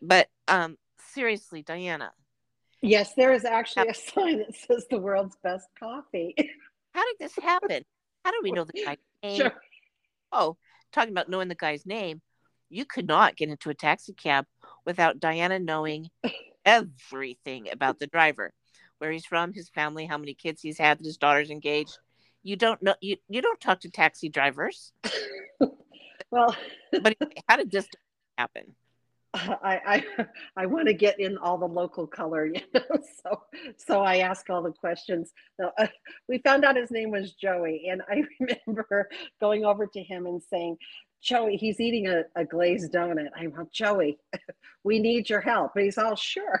But 0.00 0.28
um 0.46 0.76
seriously, 1.12 1.62
Dianna, 1.62 2.10
Yes, 2.82 3.14
there 3.14 3.32
is 3.32 3.44
actually 3.44 3.88
a 3.88 3.94
sign 3.94 4.38
that 4.38 4.54
says 4.54 4.86
the 4.90 4.98
world's 4.98 5.36
best 5.42 5.68
coffee. 5.78 6.34
how 6.94 7.02
did 7.02 7.16
this 7.18 7.34
happen? 7.42 7.82
How 8.24 8.30
do 8.30 8.38
we 8.42 8.52
know 8.52 8.64
the 8.64 8.84
guy's 8.84 8.98
name? 9.22 9.40
sure. 9.40 9.54
Oh, 10.30 10.56
talking 10.92 11.12
about 11.12 11.28
knowing 11.28 11.48
the 11.48 11.54
guy's 11.54 11.86
name, 11.86 12.20
you 12.68 12.84
could 12.84 13.06
not 13.06 13.36
get 13.36 13.48
into 13.48 13.70
a 13.70 13.74
taxi 13.74 14.12
cab 14.12 14.44
without 14.84 15.18
Dianna 15.18 15.62
knowing 15.62 16.10
everything 16.64 17.68
about 17.70 17.98
the 17.98 18.08
driver, 18.08 18.52
where 18.98 19.10
he's 19.10 19.24
from, 19.24 19.52
his 19.52 19.68
family, 19.70 20.04
how 20.04 20.18
many 20.18 20.34
kids 20.34 20.60
he's 20.62 20.78
had, 20.78 20.98
that 20.98 21.06
his 21.06 21.16
daughter's 21.16 21.50
engaged. 21.50 21.98
You 22.46 22.54
don't 22.54 22.80
know 22.80 22.94
you, 23.00 23.16
you 23.28 23.42
don't 23.42 23.60
talk 23.60 23.80
to 23.80 23.90
taxi 23.90 24.28
drivers. 24.28 24.92
Well, 26.28 26.56
But 26.90 27.16
how 27.48 27.56
did 27.56 27.70
this 27.70 27.86
happen. 28.36 28.74
I 29.32 30.04
I, 30.16 30.26
I 30.56 30.66
want 30.66 30.88
to 30.88 30.94
get 30.94 31.20
in 31.20 31.38
all 31.38 31.56
the 31.56 31.68
local 31.68 32.06
color, 32.06 32.46
you 32.54 32.60
know. 32.74 32.82
So 33.22 33.42
so 33.76 34.00
I 34.00 34.18
ask 34.18 34.48
all 34.50 34.62
the 34.62 34.72
questions. 34.72 35.32
Uh, 35.62 35.86
we 36.28 36.38
found 36.38 36.64
out 36.64 36.76
his 36.76 36.90
name 36.90 37.10
was 37.10 37.32
Joey, 37.32 37.88
and 37.90 38.02
I 38.08 38.24
remember 38.66 39.08
going 39.40 39.64
over 39.64 39.86
to 39.86 40.02
him 40.02 40.26
and 40.26 40.42
saying, 40.42 40.78
"Joey, 41.22 41.56
he's 41.56 41.80
eating 41.80 42.08
a, 42.08 42.24
a 42.34 42.44
glazed 42.44 42.92
donut." 42.92 43.28
I'm 43.36 43.52
like, 43.56 43.70
"Joey, 43.70 44.18
we 44.84 44.98
need 44.98 45.30
your 45.30 45.40
help." 45.40 45.72
And 45.76 45.84
he's 45.84 45.98
all 45.98 46.16
sure. 46.16 46.60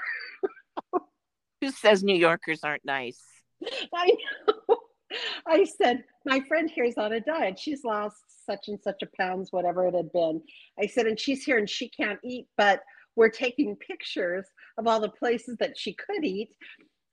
Who 1.60 1.70
says 1.70 2.04
New 2.04 2.16
Yorkers 2.16 2.60
aren't 2.62 2.84
nice? 2.84 3.22
I 3.92 4.12
know. 4.68 4.76
I 5.46 5.64
said, 5.64 6.04
my 6.24 6.40
friend 6.40 6.70
here 6.70 6.84
is 6.84 6.98
on 6.98 7.12
a 7.12 7.20
diet. 7.20 7.58
She's 7.58 7.84
lost 7.84 8.16
such 8.44 8.68
and 8.68 8.80
such 8.80 9.02
a 9.02 9.16
pounds, 9.16 9.52
whatever 9.52 9.86
it 9.86 9.94
had 9.94 10.12
been. 10.12 10.42
I 10.80 10.86
said, 10.86 11.06
and 11.06 11.18
she's 11.18 11.44
here 11.44 11.58
and 11.58 11.68
she 11.68 11.88
can't 11.88 12.18
eat, 12.24 12.46
but 12.56 12.82
we're 13.16 13.30
taking 13.30 13.76
pictures 13.76 14.46
of 14.78 14.86
all 14.86 15.00
the 15.00 15.08
places 15.08 15.56
that 15.58 15.78
she 15.78 15.94
could 15.94 16.24
eat. 16.24 16.50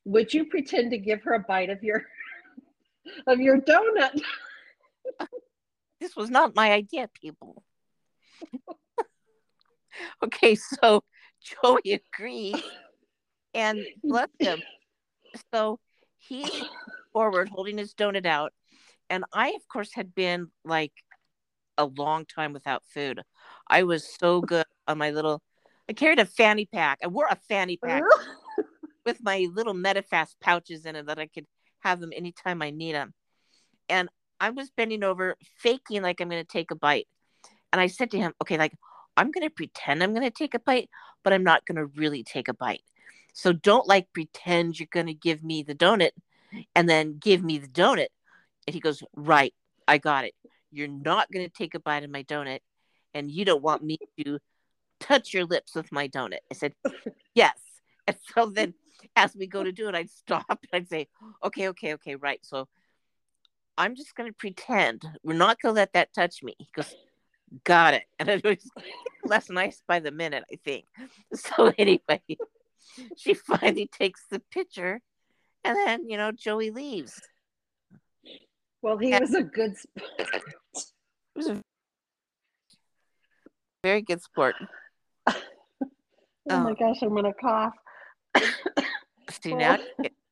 Would 0.05 0.33
you 0.33 0.45
pretend 0.45 0.91
to 0.91 0.97
give 0.97 1.23
her 1.23 1.33
a 1.33 1.39
bite 1.39 1.69
of 1.69 1.81
your 1.81 2.03
of 3.27 3.39
your 3.39 3.59
donut? 3.61 4.21
this 6.01 6.15
was 6.15 6.29
not 6.29 6.55
my 6.55 6.71
idea, 6.71 7.09
people. 7.13 7.63
okay, 10.23 10.55
so 10.55 11.03
Joey 11.41 12.01
agreed 12.13 12.61
and 13.53 13.79
bless 14.03 14.29
him. 14.39 14.61
So 15.53 15.79
he's 16.17 16.63
forward 17.13 17.49
holding 17.49 17.77
his 17.77 17.93
donut 17.93 18.25
out. 18.25 18.53
And 19.09 19.23
I, 19.33 19.49
of 19.49 19.67
course, 19.67 19.93
had 19.93 20.15
been 20.15 20.47
like 20.65 20.93
a 21.77 21.85
long 21.85 22.25
time 22.25 22.53
without 22.53 22.83
food. 22.93 23.21
I 23.67 23.83
was 23.83 24.07
so 24.19 24.41
good 24.41 24.65
on 24.87 24.97
my 24.97 25.11
little, 25.11 25.41
I 25.89 25.93
carried 25.93 26.19
a 26.19 26.25
fanny 26.25 26.65
pack. 26.65 26.99
I 27.03 27.07
wore 27.07 27.27
a 27.29 27.37
fanny 27.47 27.77
pack 27.77 28.03
with 29.05 29.19
my 29.21 29.47
little 29.53 29.73
Medifast 29.73 30.35
pouches 30.41 30.85
in 30.85 30.95
it 30.95 31.07
that 31.07 31.19
I 31.19 31.27
could 31.27 31.45
have 31.79 31.99
them 31.99 32.11
anytime 32.15 32.61
I 32.61 32.71
need 32.71 32.95
them. 32.95 33.13
And 33.89 34.09
I 34.39 34.49
was 34.49 34.71
bending 34.71 35.03
over, 35.03 35.35
faking 35.57 36.01
like 36.01 36.19
I'm 36.19 36.29
going 36.29 36.43
to 36.43 36.51
take 36.51 36.71
a 36.71 36.75
bite. 36.75 37.07
And 37.71 37.79
I 37.81 37.87
said 37.87 38.11
to 38.11 38.17
him, 38.17 38.33
okay, 38.41 38.57
like, 38.57 38.73
I'm 39.15 39.31
going 39.31 39.47
to 39.47 39.53
pretend 39.53 40.01
I'm 40.01 40.13
going 40.13 40.29
to 40.29 40.31
take 40.31 40.53
a 40.53 40.59
bite, 40.59 40.89
but 41.23 41.33
I'm 41.33 41.43
not 41.43 41.65
going 41.65 41.75
to 41.75 41.85
really 41.85 42.23
take 42.23 42.47
a 42.47 42.53
bite. 42.53 42.83
So 43.33 43.51
don't 43.51 43.87
like 43.87 44.13
pretend 44.13 44.79
you're 44.79 44.87
going 44.91 45.07
to 45.07 45.13
give 45.13 45.43
me 45.43 45.63
the 45.63 45.75
donut 45.75 46.11
and 46.75 46.89
then 46.89 47.17
give 47.19 47.43
me 47.43 47.57
the 47.57 47.67
donut. 47.67 48.07
And 48.67 48.73
he 48.73 48.79
goes, 48.79 49.03
Right, 49.15 49.53
I 49.87 49.97
got 49.97 50.25
it. 50.25 50.33
You're 50.71 50.87
not 50.87 51.31
going 51.31 51.45
to 51.45 51.53
take 51.53 51.75
a 51.75 51.79
bite 51.79 52.03
of 52.03 52.09
my 52.09 52.23
donut 52.23 52.59
and 53.13 53.29
you 53.29 53.45
don't 53.45 53.61
want 53.61 53.83
me 53.83 53.97
to 54.19 54.39
touch 54.99 55.33
your 55.33 55.45
lips 55.45 55.75
with 55.75 55.91
my 55.91 56.07
donut. 56.07 56.39
I 56.51 56.55
said, 56.55 56.73
Yes. 57.35 57.57
And 58.07 58.17
so 58.33 58.47
then 58.47 58.73
as 59.15 59.35
we 59.35 59.47
go 59.47 59.63
to 59.63 59.71
do 59.71 59.87
it, 59.87 59.95
I'd 59.95 60.09
stop 60.09 60.45
and 60.49 60.69
I'd 60.73 60.89
say, 60.89 61.07
Okay, 61.43 61.69
okay, 61.69 61.93
okay, 61.95 62.15
right. 62.15 62.39
So 62.43 62.67
I'm 63.77 63.95
just 63.95 64.15
going 64.15 64.29
to 64.29 64.35
pretend 64.35 65.03
we're 65.23 65.33
not 65.33 65.59
going 65.61 65.73
to 65.73 65.79
let 65.79 65.93
that 65.93 66.13
touch 66.13 66.43
me. 66.43 66.55
He 66.57 66.67
goes, 66.75 66.93
Got 67.63 67.93
it. 67.93 68.03
And 68.19 68.29
it 68.29 68.43
was 68.43 68.69
less 69.25 69.49
nice 69.49 69.81
by 69.87 69.99
the 69.99 70.11
minute, 70.11 70.43
I 70.51 70.57
think. 70.63 70.85
So 71.35 71.73
anyway, 71.77 72.21
she 73.17 73.33
finally 73.33 73.87
takes 73.87 74.25
the 74.29 74.39
picture 74.39 75.01
and 75.63 75.77
then, 75.77 76.09
you 76.09 76.17
know, 76.17 76.31
Joey 76.31 76.71
leaves. 76.71 77.19
Well, 78.81 78.97
he 78.97 79.13
and 79.13 79.21
was 79.21 79.33
a 79.33 79.43
good 79.43 79.77
sport. 79.77 80.11
was 81.35 81.47
a 81.47 81.61
very 83.81 84.01
good 84.01 84.21
sport. 84.21 84.55
oh, 85.27 85.35
oh, 86.49 86.59
my 86.59 86.73
gosh, 86.73 87.01
I'm 87.01 87.15
gonna 87.15 87.33
cough. 87.33 87.73
See 89.41 89.53
now 89.53 89.77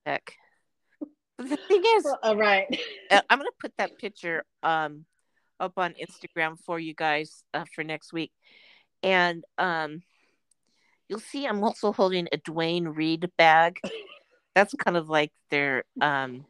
sick. 0.06 0.34
The 1.38 1.58
thing 1.58 1.84
is, 1.98 2.04
well, 2.04 2.20
all 2.24 2.36
right. 2.36 2.68
Uh, 3.10 3.22
I'm 3.30 3.40
gonna 3.40 3.50
put 3.60 3.74
that 3.78 3.98
picture 3.98 4.44
um 4.64 5.06
up 5.60 5.74
on 5.78 5.94
Instagram 5.94 6.58
for 6.66 6.80
you 6.80 6.94
guys 6.94 7.44
uh, 7.54 7.66
for 7.74 7.84
next 7.84 8.14
week, 8.14 8.32
and 9.02 9.44
um, 9.58 10.02
you'll 11.08 11.20
see 11.20 11.46
I'm 11.46 11.64
also 11.64 11.92
holding 11.92 12.28
a 12.32 12.38
Duane 12.38 12.88
Reade 12.88 13.30
bag 13.38 13.80
that's 14.56 14.74
kind 14.74 14.98
of 14.98 15.10
like 15.10 15.32
their 15.50 15.84
um 16.00 16.46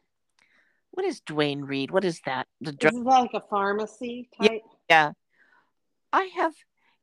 what 0.92 1.06
is 1.06 1.20
Duane 1.20 1.62
Reade? 1.62 1.90
What 1.90 2.04
is 2.04 2.20
that? 2.26 2.46
The 2.60 2.72
drug- 2.72 2.92
is 2.92 3.04
that 3.04 3.08
like 3.08 3.34
a 3.34 3.40
pharmacy 3.40 4.28
type? 4.38 4.60
Yeah, 4.88 5.06
yeah. 5.06 5.12
I 6.12 6.24
have 6.36 6.52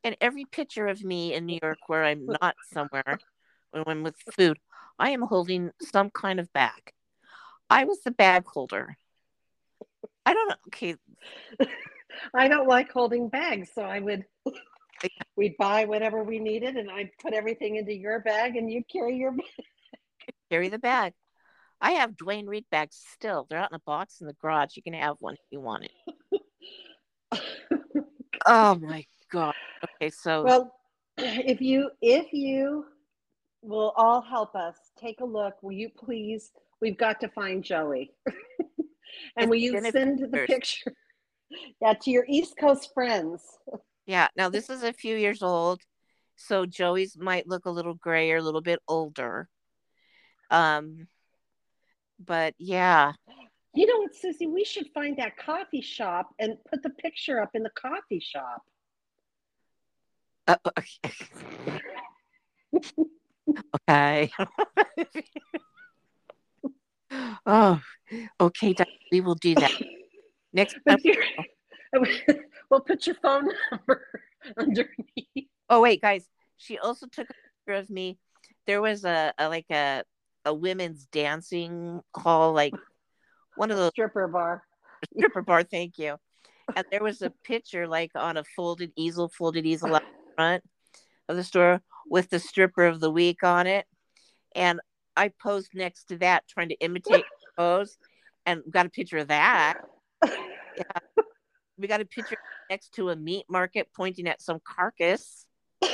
in 0.04 0.16
every 0.22 0.46
picture 0.46 0.88
of 0.88 1.04
me 1.04 1.34
in 1.34 1.46
New 1.46 1.60
York 1.62 1.80
where 1.88 2.04
I'm 2.04 2.28
not 2.42 2.56
somewhere 2.72 3.20
when 3.72 3.84
I'm 3.88 4.04
with 4.04 4.16
food, 4.36 4.58
I 4.98 5.12
am 5.12 5.22
holding 5.22 5.72
some 5.82 6.10
kind 6.10 6.40
of 6.40 6.52
bag. 6.54 6.94
I 7.70 7.86
was 7.86 8.02
the 8.02 8.12
bag 8.12 8.46
holder. 8.46 8.98
I 10.26 10.34
don't 10.34 10.50
know. 10.50 10.56
Okay. 10.68 10.96
I 12.34 12.48
don't 12.48 12.68
like 12.68 12.92
holding 12.92 13.30
bags, 13.30 13.70
so 13.74 13.82
I 13.82 14.00
would 14.00 14.26
we'd 15.36 15.56
buy 15.58 15.86
whatever 15.86 16.24
we 16.24 16.40
needed 16.40 16.76
and 16.76 16.92
I'd 16.92 17.12
put 17.22 17.34
everything 17.34 17.78
into 17.78 17.94
your 17.94 18.20
bag 18.20 18.56
and 18.56 18.70
you'd 18.72 18.88
carry 18.90 19.16
your 19.16 19.32
bag 19.32 19.66
carry 20.50 20.70
the 20.70 20.80
bag. 20.80 21.14
I 21.82 21.92
have 21.92 22.18
Duane 22.18 22.48
Reade 22.48 22.66
bags 22.70 23.02
still. 23.14 23.48
They're 23.50 23.60
out 23.60 23.72
in 23.72 23.76
a 23.76 23.82
box 23.86 24.20
in 24.22 24.28
the 24.28 24.34
garage. 24.34 24.76
You 24.76 24.84
can 24.84 24.94
have 24.94 25.16
one 25.20 25.36
if 25.36 25.40
you 25.50 25.62
want 25.62 25.86
it. 25.86 27.42
oh 28.46 28.76
my 28.76 29.06
god. 29.32 29.54
Okay, 29.84 30.10
so 30.10 30.44
well, 30.44 30.76
if 31.18 31.62
you 31.62 31.92
if 32.02 32.34
you 32.34 32.86
will 33.62 33.94
all 33.96 34.22
help 34.22 34.56
us 34.56 34.76
take 35.00 35.22
a 35.22 35.26
look, 35.26 35.56
will 35.62 35.72
you 35.72 35.90
please? 35.90 36.52
We've 36.82 36.98
got 36.98 37.20
to 37.22 37.30
find 37.30 37.64
Joey, 37.64 38.12
and 39.38 39.50
will 39.50 39.58
you 39.58 39.80
send 39.92 40.20
the 40.20 40.46
picture? 40.48 40.94
Yeah, 41.82 41.94
to 41.94 42.12
your 42.12 42.26
East 42.28 42.56
Coast 42.60 42.92
friends. 42.94 43.42
Yeah. 44.06 44.28
Now 44.36 44.50
this 44.50 44.70
is 44.70 44.84
a 44.84 44.94
few 44.94 45.16
years 45.16 45.42
old, 45.42 45.82
so 46.36 46.66
Joey's 46.66 47.18
might 47.18 47.48
look 47.48 47.66
a 47.66 47.72
little 47.72 47.96
grayer, 47.96 48.38
a 48.38 48.42
little 48.42 48.62
bit 48.62 48.80
older. 48.88 49.50
Um, 50.50 51.08
but 52.24 52.54
yeah. 52.58 53.14
You 53.74 53.86
know 53.86 54.00
what, 54.00 54.16
Susie? 54.16 54.48
We 54.48 54.66
should 54.66 54.88
find 54.94 55.18
that 55.18 55.38
coffee 55.38 55.82
shop 55.82 56.34
and 56.40 56.58
put 56.70 56.82
the 56.84 56.90
picture 56.90 57.42
up 57.42 57.52
in 57.54 57.64
the 57.64 57.70
coffee 57.70 58.20
shop. 58.20 58.64
Uh, 60.48 60.58
okay. 63.88 64.32
oh, 67.46 67.80
okay. 68.42 68.76
We 69.12 69.22
will 69.22 69.36
do 69.36 69.54
that 69.56 69.72
next. 70.52 70.78
we'll 72.70 72.82
put 72.82 73.06
your 73.08 73.16
phone 73.22 73.50
number 73.72 74.06
underneath. 74.58 75.48
Oh 75.70 75.82
wait, 75.82 76.02
guys. 76.02 76.26
She 76.58 76.78
also 76.78 77.08
took 77.08 77.30
a 77.30 77.34
picture 77.34 77.80
of 77.80 77.90
me. 77.90 78.18
There 78.66 78.82
was 78.82 79.06
a, 79.06 79.34
a 79.38 79.48
like 79.50 79.70
a 79.72 80.04
a 80.50 80.54
women's 80.54 81.06
dancing 81.06 82.02
hall, 82.16 82.54
like 82.54 82.74
one 83.56 83.70
of 83.70 83.78
those 83.78 83.92
stripper 83.92 84.28
bar. 84.28 84.64
Stripper 85.16 85.44
bar, 85.44 85.64
thank 85.64 85.98
you. 85.98 86.18
And 86.76 86.86
there 86.92 87.04
was 87.04 87.22
a 87.22 87.32
picture 87.46 87.88
like 87.88 88.12
on 88.16 88.36
a 88.36 88.44
folded 88.44 88.92
easel, 88.98 89.30
folded 89.30 89.66
easel 89.66 89.96
out 89.96 90.04
front 90.36 90.64
of 91.30 91.38
the 91.38 91.44
store 91.44 91.82
with 92.10 92.30
the 92.30 92.40
stripper 92.40 92.86
of 92.86 93.00
the 93.00 93.12
week 93.12 93.44
on 93.44 93.66
it. 93.68 93.86
And 94.56 94.82
I 95.16 95.32
posed 95.42 95.70
next 95.74 96.06
to 96.06 96.18
that 96.18 96.48
trying 96.50 96.70
to 96.70 96.76
imitate 96.80 97.24
pose 97.58 97.98
and 98.46 98.62
got 98.70 98.88
a 98.88 98.90
picture 98.90 99.20
of 99.20 99.28
that. 99.30 99.78
Yeah. 100.26 100.84
We 101.78 101.88
got 101.88 102.02
a 102.02 102.06
picture 102.06 102.36
next 102.70 102.96
to 102.96 103.10
a 103.10 103.16
meat 103.16 103.46
market 103.50 103.88
pointing 103.96 104.28
at 104.28 104.42
some 104.42 104.60
carcass. 104.66 105.46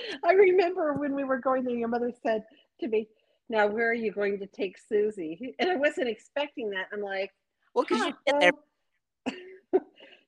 I 0.24 0.32
remember 0.32 0.94
when 0.94 1.14
we 1.14 1.24
were 1.24 1.38
going 1.38 1.64
there, 1.64 1.74
your 1.74 1.88
mother 1.88 2.12
said 2.22 2.44
to 2.80 2.88
me, 2.88 3.08
Now, 3.48 3.66
where 3.66 3.90
are 3.90 3.94
you 3.94 4.12
going 4.12 4.38
to 4.38 4.46
take 4.46 4.76
Susie? 4.78 5.54
And 5.58 5.70
I 5.70 5.76
wasn't 5.76 6.08
expecting 6.08 6.70
that. 6.70 6.86
I'm 6.92 7.02
like, 7.02 7.32
Well, 7.74 7.84
because 7.84 8.02
huh, 8.02 8.06
you 8.08 8.32
get 8.32 8.40
there. 8.40 8.52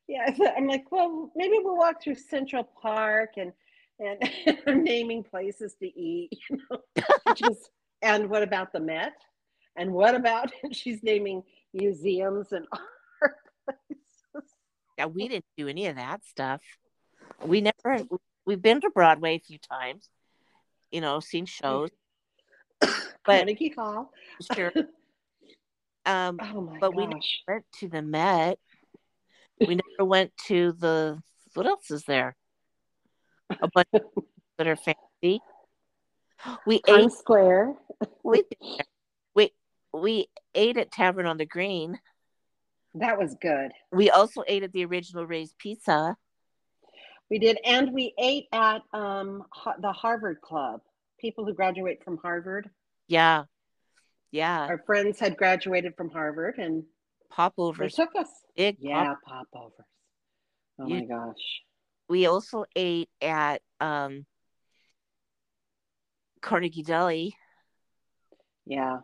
Yeah, 0.08 0.28
I'm 0.56 0.66
like, 0.66 0.90
Well, 0.90 1.30
maybe 1.36 1.54
we'll 1.62 1.76
walk 1.76 2.02
through 2.02 2.16
Central 2.16 2.64
Park 2.82 3.34
and 3.36 3.52
and 4.00 4.84
naming 4.84 5.22
places 5.22 5.74
to 5.80 5.86
eat, 5.86 6.30
you 6.50 6.58
know. 6.70 6.78
Just, 7.34 7.70
and 8.02 8.30
what 8.30 8.42
about 8.42 8.72
the 8.72 8.80
Met? 8.80 9.12
And 9.76 9.92
what 9.92 10.14
about 10.14 10.50
she's 10.72 11.02
naming 11.02 11.42
museums 11.72 12.52
and 12.52 12.66
art 13.22 13.36
places? 13.64 14.50
Yeah, 14.98 15.06
we 15.06 15.28
didn't 15.28 15.44
do 15.56 15.68
any 15.68 15.86
of 15.86 15.96
that 15.96 16.24
stuff. 16.24 16.60
We 17.44 17.60
never 17.60 18.04
we've 18.50 18.60
been 18.60 18.80
to 18.80 18.90
Broadway 18.90 19.36
a 19.36 19.38
few 19.38 19.58
times, 19.58 20.08
you 20.90 21.00
know, 21.00 21.20
seen 21.20 21.46
shows. 21.46 21.90
but 22.80 22.90
Carnegie 23.24 23.72
Hall. 23.76 24.10
Sure. 24.54 24.72
Um, 26.06 26.38
oh 26.42 26.76
but 26.80 26.94
gosh. 26.94 26.96
we 26.96 27.06
went 27.46 27.64
to 27.80 27.88
the 27.88 28.00
Met. 28.00 28.58
We 29.60 29.74
never 29.74 30.08
went 30.08 30.32
to 30.46 30.72
the 30.72 31.22
what 31.52 31.66
else 31.66 31.90
is 31.90 32.04
there? 32.04 32.34
A 33.50 33.68
bunch 33.68 33.88
that 34.58 34.66
are 34.66 34.76
fancy. 34.76 35.42
We 36.66 36.80
Times 36.80 37.12
ate 37.12 37.18
Square. 37.18 37.74
we, 38.24 38.44
we 39.34 39.50
we 39.92 40.28
ate 40.54 40.78
at 40.78 40.90
Tavern 40.90 41.26
on 41.26 41.36
the 41.36 41.44
Green. 41.44 42.00
That 42.94 43.18
was 43.18 43.36
good. 43.38 43.70
We 43.92 44.08
also 44.08 44.42
ate 44.48 44.62
at 44.62 44.72
the 44.72 44.86
original 44.86 45.26
Ray's 45.26 45.54
Pizza. 45.58 46.16
We 47.30 47.38
did, 47.38 47.58
and 47.64 47.92
we 47.92 48.12
ate 48.18 48.46
at 48.52 48.82
um, 48.92 49.44
the 49.80 49.92
Harvard 49.92 50.40
Club. 50.40 50.80
People 51.20 51.44
who 51.44 51.54
graduate 51.54 52.02
from 52.04 52.16
Harvard. 52.18 52.68
Yeah. 53.08 53.44
Yeah. 54.32 54.66
Our 54.68 54.82
friends 54.86 55.20
had 55.20 55.36
graduated 55.36 55.94
from 55.96 56.10
Harvard, 56.10 56.56
and 56.58 56.82
they 56.82 56.86
Popovers. 57.30 57.94
took 57.94 58.10
us. 58.18 58.28
Big 58.56 58.76
pop- 58.76 58.84
Yeah, 58.84 59.14
popovers. 59.26 59.86
Oh 60.80 60.86
You- 60.86 60.94
my 60.96 61.04
gosh. 61.04 61.62
We 62.08 62.26
also 62.26 62.64
ate 62.74 63.08
at 63.22 63.62
um 63.80 64.26
Carnegie 66.42 66.82
Deli. 66.82 67.36
Yeah. 68.66 68.98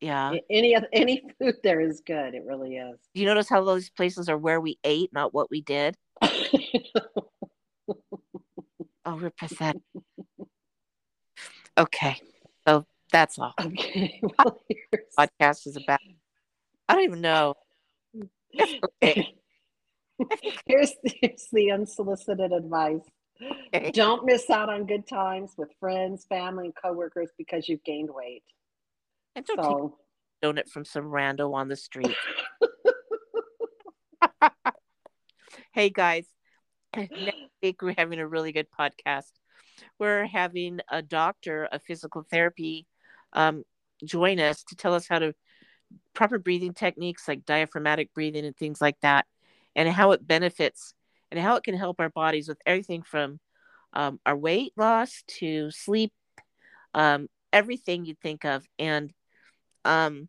Yeah. 0.00 0.34
Any 0.48 0.76
any 0.92 1.22
food 1.40 1.56
there 1.64 1.80
is 1.80 2.00
good. 2.06 2.34
It 2.34 2.44
really 2.46 2.76
is. 2.76 2.98
Do 3.14 3.20
you 3.20 3.26
notice 3.26 3.48
how 3.48 3.64
those 3.64 3.90
places 3.90 4.28
are 4.28 4.38
where 4.38 4.60
we 4.60 4.78
ate, 4.84 5.12
not 5.12 5.34
what 5.34 5.50
we 5.50 5.62
did? 5.62 5.96
Oh, 9.04 9.16
we're 9.16 9.32
okay. 11.78 12.16
So 12.66 12.86
that's 13.10 13.38
all. 13.38 13.54
okay. 13.60 14.20
Well, 14.38 14.60
here's, 14.68 15.14
Podcast 15.18 15.66
is 15.66 15.76
about. 15.76 16.00
I 16.88 16.94
don't 16.94 17.04
even 17.04 17.20
know. 17.20 17.54
okay. 19.02 19.34
here's, 20.66 20.92
here's 21.04 21.48
the 21.52 21.70
unsolicited 21.72 22.52
advice. 22.52 23.00
Okay. 23.74 23.90
Don't 23.92 24.26
miss 24.26 24.50
out 24.50 24.68
on 24.68 24.84
good 24.86 25.08
times 25.08 25.52
with 25.56 25.70
friends, 25.80 26.26
family, 26.28 26.66
and 26.66 26.74
coworkers 26.74 27.30
because 27.38 27.68
you've 27.68 27.82
gained 27.84 28.10
weight. 28.12 28.42
And 29.34 29.46
don't 29.46 29.56
take 29.56 29.64
So 29.64 29.98
a 30.42 30.46
donut 30.46 30.68
from 30.68 30.84
some 30.84 31.04
rando 31.04 31.54
on 31.54 31.68
the 31.68 31.76
street. 31.76 32.14
hey 35.72 35.88
guys, 35.88 36.26
next 36.96 37.36
week 37.62 37.82
we're 37.82 37.94
having 37.96 38.18
a 38.18 38.26
really 38.26 38.52
good 38.52 38.66
podcast. 38.76 39.30
We're 39.98 40.26
having 40.26 40.80
a 40.90 41.02
doctor 41.02 41.64
of 41.66 41.82
physical 41.82 42.24
therapy 42.28 42.86
um, 43.32 43.64
join 44.04 44.40
us 44.40 44.64
to 44.64 44.76
tell 44.76 44.94
us 44.94 45.06
how 45.08 45.20
to 45.20 45.34
proper 46.14 46.38
breathing 46.38 46.74
techniques 46.74 47.28
like 47.28 47.44
diaphragmatic 47.44 48.12
breathing 48.14 48.44
and 48.44 48.56
things 48.56 48.80
like 48.80 48.98
that, 49.02 49.26
and 49.76 49.88
how 49.88 50.12
it 50.12 50.26
benefits 50.26 50.94
and 51.30 51.38
how 51.38 51.56
it 51.56 51.62
can 51.62 51.76
help 51.76 52.00
our 52.00 52.08
bodies 52.10 52.48
with 52.48 52.58
everything 52.66 53.02
from 53.02 53.38
um, 53.92 54.18
our 54.26 54.36
weight 54.36 54.72
loss 54.76 55.22
to 55.26 55.70
sleep, 55.70 56.12
um, 56.94 57.28
everything 57.52 58.04
you 58.04 58.14
think 58.20 58.44
of. 58.44 58.64
And 58.78 59.12
um, 59.84 60.28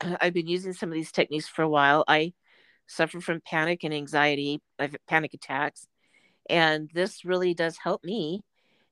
I've 0.00 0.34
been 0.34 0.46
using 0.46 0.72
some 0.72 0.90
of 0.90 0.94
these 0.94 1.12
techniques 1.12 1.48
for 1.48 1.62
a 1.62 1.68
while. 1.68 2.04
I 2.06 2.34
suffer 2.86 3.20
from 3.20 3.40
panic 3.40 3.84
and 3.84 3.94
anxiety. 3.94 4.60
Panic 5.08 5.34
attacks, 5.34 5.86
and 6.48 6.90
this 6.94 7.24
really 7.24 7.54
does 7.54 7.78
help 7.82 8.04
me. 8.04 8.42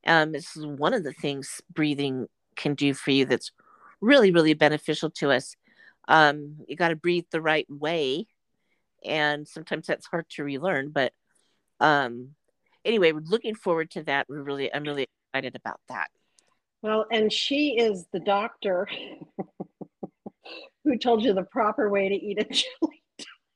Um, 0.07 0.33
this 0.33 0.57
is 0.57 0.67
one 0.67 0.95
of 0.95 1.05
the 1.05 1.13
things 1.13 1.61
breathing 1.73 2.27
can 2.57 2.75
do 2.75 2.95
for 2.95 3.11
you 3.11 3.25
that's 3.25 3.53
really, 4.01 4.31
really 4.31 4.55
beneficial 4.55 5.11
to 5.11 5.31
us. 5.31 5.57
Um, 6.09 6.57
you 6.67 6.77
got 6.77 6.89
to 6.89 6.97
breathe 6.97 7.27
the 7.31 7.41
right 7.41 7.67
way, 7.69 8.27
and 9.05 9.47
sometimes 9.47 9.87
that's 9.87 10.07
hard 10.07 10.29
to 10.31 10.45
relearn. 10.45 10.91
But 10.91 11.13
um, 11.81 12.31
anyway, 12.85 13.13
we're 13.13 13.21
looking 13.21 13.55
forward 13.55 13.91
to 13.93 14.03
that. 14.05 14.27
We're 14.29 14.43
really, 14.43 14.73
I'm 14.73 14.83
really 14.83 15.07
excited 15.33 15.57
about 15.57 15.81
that. 15.89 16.09
well, 16.83 17.07
and 17.11 17.33
she 17.33 17.77
is 17.79 18.07
the 18.13 18.21
doctor 18.21 18.89
who 20.85 20.99
told 20.99 21.23
you 21.23 21.33
the 21.33 21.45
proper 21.45 21.89
way 21.89 22.09
to 22.09 22.15
eat 22.15 22.41
a 22.41 22.45
chili. 22.45 23.02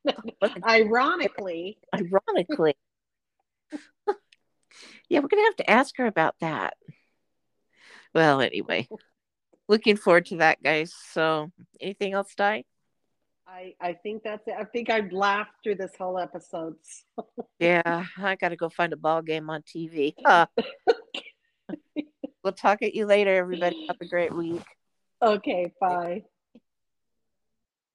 Ironically, 0.66 1.78
ironically. 1.94 2.76
yeah, 5.08 5.20
we're 5.20 5.28
going 5.28 5.42
to 5.42 5.48
have 5.48 5.56
to 5.56 5.70
ask 5.70 5.96
her 5.96 6.06
about 6.06 6.34
that. 6.40 6.74
Well, 8.14 8.40
anyway, 8.40 8.88
looking 9.68 9.96
forward 9.96 10.26
to 10.26 10.36
that, 10.38 10.62
guys. 10.62 10.94
So, 11.12 11.50
anything 11.80 12.14
else, 12.14 12.34
Di? 12.34 12.64
I 13.46 13.74
I 13.80 13.92
think 13.94 14.22
that's 14.22 14.46
it. 14.48 14.54
I 14.58 14.64
think 14.64 14.90
I've 14.90 15.12
laughed 15.12 15.52
through 15.62 15.76
this 15.76 15.92
whole 15.96 16.18
episode. 16.18 16.76
Yeah, 17.58 18.04
I 18.18 18.36
got 18.36 18.50
to 18.50 18.56
go 18.56 18.68
find 18.68 18.92
a 18.92 18.96
ball 18.96 19.22
game 19.22 19.50
on 19.50 19.62
TV. 19.62 20.14
Huh. 20.26 20.46
we'll 22.44 22.52
talk 22.52 22.82
at 22.82 22.94
you 22.94 23.06
later, 23.06 23.34
everybody. 23.34 23.86
Have 23.88 23.96
a 24.00 24.06
great 24.06 24.32
week. 24.32 24.62
Okay, 25.22 25.72
bye. 25.80 26.22